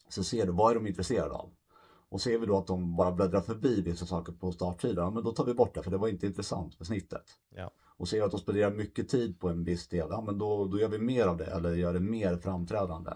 Så 0.08 0.24
ser 0.24 0.46
du 0.46 0.52
vad 0.52 0.70
är 0.70 0.74
de 0.74 0.86
intresserade 0.86 1.34
av. 1.34 1.50
Och 2.08 2.20
ser 2.20 2.38
vi 2.38 2.46
då 2.46 2.58
att 2.58 2.66
de 2.66 2.96
bara 2.96 3.12
bläddrar 3.12 3.40
förbi 3.40 3.82
vissa 3.82 4.06
saker 4.06 4.32
på 4.32 4.52
startsidan, 4.52 5.14
men 5.14 5.24
då 5.24 5.32
tar 5.32 5.44
vi 5.44 5.54
bort 5.54 5.74
det 5.74 5.82
för 5.82 5.90
det 5.90 5.98
var 5.98 6.08
inte 6.08 6.26
intressant 6.26 6.74
för 6.74 6.84
snittet. 6.84 7.24
Ja. 7.56 7.70
Och 7.96 8.08
ser 8.08 8.16
vi 8.16 8.22
att 8.22 8.30
de 8.30 8.40
spenderar 8.40 8.70
mycket 8.70 9.08
tid 9.08 9.40
på 9.40 9.48
en 9.48 9.64
viss 9.64 9.88
del, 9.88 10.06
ja 10.10 10.20
men 10.20 10.38
då, 10.38 10.64
då 10.64 10.78
gör 10.78 10.88
vi 10.88 10.98
mer 10.98 11.26
av 11.26 11.36
det 11.36 11.46
eller 11.46 11.74
gör 11.74 11.92
det 11.92 12.00
mer 12.00 12.36
framträdande. 12.36 13.10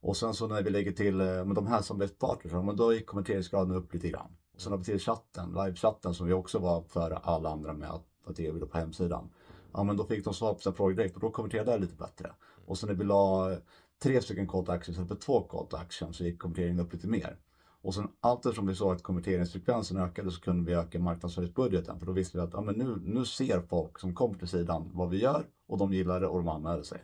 Och 0.00 0.16
sen 0.16 0.34
så 0.34 0.46
när 0.46 0.62
vi 0.62 0.70
lägger 0.70 0.92
till 0.92 1.20
eh, 1.20 1.26
med 1.26 1.54
de 1.54 1.66
här 1.66 1.82
samarbetspartners, 1.82 2.52
men 2.52 2.76
då 2.76 2.92
gick 2.92 3.06
kommenteringsgraden 3.06 3.76
upp 3.76 3.94
lite 3.94 4.08
grann. 4.08 4.36
Och 4.54 4.60
sen 4.60 4.72
har 4.72 4.78
vi 4.78 4.84
till 4.84 4.98
chatten, 4.98 5.48
livechatten 5.48 6.14
som 6.14 6.26
vi 6.26 6.32
också 6.32 6.58
var 6.58 6.82
för 6.82 7.10
alla 7.10 7.50
andra 7.50 7.72
med 7.72 7.90
att, 7.90 8.06
att 8.26 8.40
erbjuda 8.40 8.66
på 8.66 8.78
hemsidan. 8.78 9.30
Ja 9.72 9.84
men 9.84 9.96
då 9.96 10.04
fick 10.04 10.24
de 10.24 10.34
svar 10.34 10.54
på 10.54 10.60
sina 10.60 10.74
frågor 10.74 10.94
direkt 10.94 11.14
och 11.14 11.20
då 11.20 11.30
konverterade 11.30 11.72
det 11.72 11.78
lite 11.78 11.94
bättre. 11.94 12.32
Och 12.66 12.78
sen 12.78 12.88
när 12.88 12.96
vi 12.96 13.04
la 13.04 13.52
eh, 13.52 13.58
tre 14.02 14.22
stycken 14.22 14.48
call 14.48 14.66
to 14.66 14.72
action 14.72 14.92
istället 14.92 15.08
för 15.08 15.16
två 15.16 15.40
call 15.40 15.66
to 15.66 15.76
action 15.76 16.14
så 16.14 16.24
gick 16.24 16.38
konverteringen 16.38 16.80
upp 16.80 16.92
lite 16.92 17.06
mer. 17.06 17.38
Och 17.82 17.94
sen 17.94 18.08
allt 18.20 18.46
eftersom 18.46 18.66
vi 18.66 18.74
såg 18.74 18.94
att 18.94 19.02
konverteringsfrekvensen 19.02 19.96
ökade 19.96 20.30
så 20.30 20.40
kunde 20.40 20.70
vi 20.70 20.74
öka 20.74 20.98
marknadsföringsbudgeten. 20.98 21.98
För 21.98 22.06
då 22.06 22.12
visste 22.12 22.38
vi 22.38 22.44
att 22.44 22.52
ja, 22.52 22.60
men 22.60 22.74
nu, 22.74 22.96
nu 23.04 23.24
ser 23.24 23.60
folk 23.60 23.98
som 23.98 24.14
kommer 24.14 24.38
till 24.38 24.48
sidan 24.48 24.90
vad 24.94 25.10
vi 25.10 25.18
gör 25.18 25.46
och 25.66 25.78
de 25.78 25.92
gillar 25.92 26.20
det 26.20 26.26
och 26.26 26.38
de 26.38 26.48
anmäler 26.48 26.82
sig. 26.82 27.02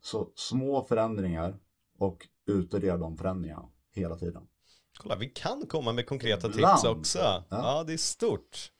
Så 0.00 0.30
små 0.34 0.82
förändringar 0.82 1.58
och 1.98 2.28
utvärdera 2.46 2.96
de 2.96 3.16
förändringarna 3.16 3.68
hela 3.92 4.16
tiden. 4.16 4.42
Kolla, 4.98 5.16
vi 5.16 5.28
kan 5.28 5.66
komma 5.66 5.92
med 5.92 6.06
konkreta 6.06 6.46
Ibland. 6.48 6.76
tips 6.80 6.84
också. 6.90 7.18
Ja. 7.18 7.44
Ja. 7.50 7.84
det 7.86 7.92
är 7.92 7.96
stort. 7.96 8.72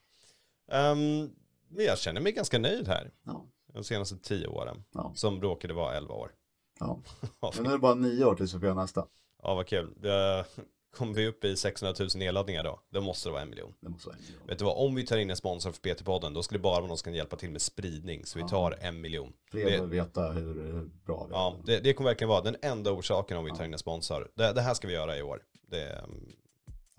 Um, 0.72 1.30
men 1.68 1.84
jag 1.84 1.98
känner 1.98 2.20
mig 2.20 2.32
ganska 2.32 2.58
nöjd 2.58 2.88
här 2.88 3.10
Ja, 3.24 3.46
de 3.72 3.84
senaste 3.84 4.16
tio 4.18 4.46
åren. 4.46 4.84
Ja. 4.94 5.12
Som 5.14 5.40
råkade 5.42 5.74
vara 5.74 5.96
elva 5.96 6.14
år. 6.14 6.30
ja. 6.80 7.00
Men 7.54 7.62
nu 7.62 7.68
är 7.68 7.72
det 7.72 7.78
bara 7.78 7.94
nio 7.94 8.24
år 8.24 8.34
tills 8.34 8.54
vi 8.54 8.58
får 8.58 8.66
göra 8.68 8.82
nästa. 8.82 9.06
ja 9.42 9.54
vad 9.54 9.66
kul. 9.66 9.94
Det- 9.96 10.44
Kommer 10.96 11.14
vi 11.14 11.26
upp 11.26 11.44
i 11.44 11.56
600 11.56 11.94
000 12.00 12.08
nedladdningar 12.14 12.64
då, 12.64 12.80
då 12.90 13.00
måste 13.00 13.28
det 13.28 13.32
vara 13.32 13.42
en 13.42 13.50
miljon. 13.50 13.74
Det 13.80 13.88
måste 13.88 14.08
vara 14.08 14.16
en 14.16 14.22
miljon. 14.24 14.46
Vet 14.46 14.58
du 14.58 14.64
vad, 14.64 14.76
om 14.86 14.94
vi 14.94 15.06
tar 15.06 15.18
in 15.18 15.30
en 15.30 15.36
sponsor 15.36 15.72
för 15.72 15.80
PT-podden, 15.80 16.34
då 16.34 16.42
skulle 16.42 16.58
det 16.58 16.62
bara 16.62 16.80
vara 16.80 16.86
någon 16.88 16.98
som 16.98 17.04
kan 17.04 17.14
hjälpa 17.14 17.36
till 17.36 17.50
med 17.50 17.62
spridning. 17.62 18.26
Så 18.26 18.38
vi 18.38 18.48
tar 18.48 18.78
en 18.80 19.00
miljon. 19.00 19.32
Fler 19.50 19.64
Det- 19.64 19.80
vill 19.80 19.90
veta 19.90 20.30
hur, 20.30 20.90
bra 21.06 21.24
vi 21.28 21.34
Ja, 21.34 21.56
är. 21.62 21.66
det, 21.66 21.80
det 21.80 21.92
kommer 21.92 22.10
verkligen 22.10 22.28
vara 22.28 22.40
den 22.40 22.56
enda 22.62 22.92
orsaken 22.92 23.36
om 23.38 23.44
vi 23.44 23.50
tar 23.50 23.64
in 23.64 23.72
en 23.72 23.78
sponsor. 23.78 24.30
Det, 24.34 24.52
det 24.52 24.60
här 24.60 24.74
ska 24.74 24.88
vi 24.88 24.94
göra 24.94 25.18
i 25.18 25.22
år. 25.22 25.42
Det, 25.70 26.04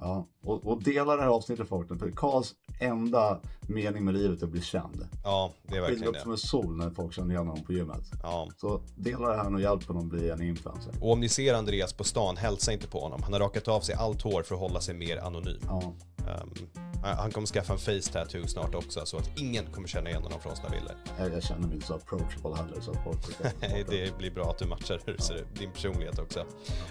Ja. 0.01 0.27
Och, 0.43 0.67
och 0.67 0.83
dela 0.83 1.15
det 1.15 1.21
här 1.21 1.29
avsnittet 1.29 1.67
folk. 1.67 1.87
För 1.87 2.11
Karls 2.11 2.53
enda 2.79 3.39
mening 3.61 4.05
med 4.05 4.13
livet 4.13 4.41
är 4.41 4.45
att 4.45 4.51
bli 4.51 4.61
känd. 4.61 5.07
ja, 5.23 5.53
det 5.63 5.77
är 5.77 5.81
verkligen 5.81 6.07
upp 6.07 6.17
som 6.17 6.29
det. 6.29 6.33
en 6.33 6.37
sol 6.37 6.77
när 6.77 6.89
folk 6.89 7.13
känner 7.13 7.33
igen 7.33 7.47
honom 7.47 7.63
på 7.63 7.73
gymmet. 7.73 8.11
Ja. 8.23 8.49
Så 8.57 8.81
dela 8.95 9.29
det 9.29 9.37
här 9.37 9.53
och 9.53 9.61
hjälp 9.61 9.87
honom 9.87 10.09
bli 10.09 10.29
en 10.29 10.41
influencer. 10.41 10.93
Och 11.01 11.11
om 11.11 11.19
ni 11.19 11.29
ser 11.29 11.53
Andreas 11.53 11.93
på 11.93 12.03
stan, 12.03 12.37
hälsa 12.37 12.73
inte 12.73 12.87
på 12.87 12.99
honom. 12.99 13.23
Han 13.23 13.33
har 13.33 13.39
rakat 13.39 13.67
av 13.67 13.81
sig 13.81 13.95
allt 13.95 14.21
hår 14.21 14.43
för 14.43 14.55
att 14.55 14.61
hålla 14.61 14.81
sig 14.81 14.95
mer 14.95 15.17
anonym. 15.17 15.61
Ja, 15.67 15.93
Ehm, 16.27 16.67
han 17.03 17.31
kommer 17.31 17.47
skaffa 17.47 17.73
en 17.73 17.79
face 17.79 18.13
tattoo 18.13 18.47
snart 18.47 18.75
också, 18.75 19.05
så 19.05 19.17
att 19.17 19.39
ingen 19.39 19.65
kommer 19.65 19.87
känna 19.87 20.09
igen 20.09 20.23
honom 20.23 20.39
från 20.39 20.55
sina 20.55 20.69
bilder. 20.69 20.95
jag, 21.17 21.43
känner 21.43 21.67
mig 21.67 21.75
inte 21.75 21.87
så 21.87 21.93
approachable 21.93 22.55
heller. 22.55 22.81
Så 22.81 22.93
folk 22.93 23.17
Nej, 23.61 23.85
det 23.89 24.17
blir 24.17 24.31
bra 24.31 24.49
att 24.49 24.57
du 24.57 24.65
matchar 24.65 25.01
hur 25.05 25.13
ut, 25.13 25.55
din 25.59 25.71
personlighet 25.71 26.19
också. 26.19 26.45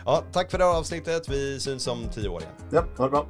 Ja, 0.04 0.24
tack 0.32 0.50
för 0.50 0.58
det 0.58 0.64
här 0.64 0.78
avsnittet. 0.78 1.28
Vi 1.28 1.60
syns 1.60 1.86
om 1.86 2.08
tio 2.08 2.28
år 2.28 2.42
igen. 2.42 2.54
Ja, 2.70 2.84
ha 2.96 3.04
det 3.04 3.10
bra. 3.10 3.26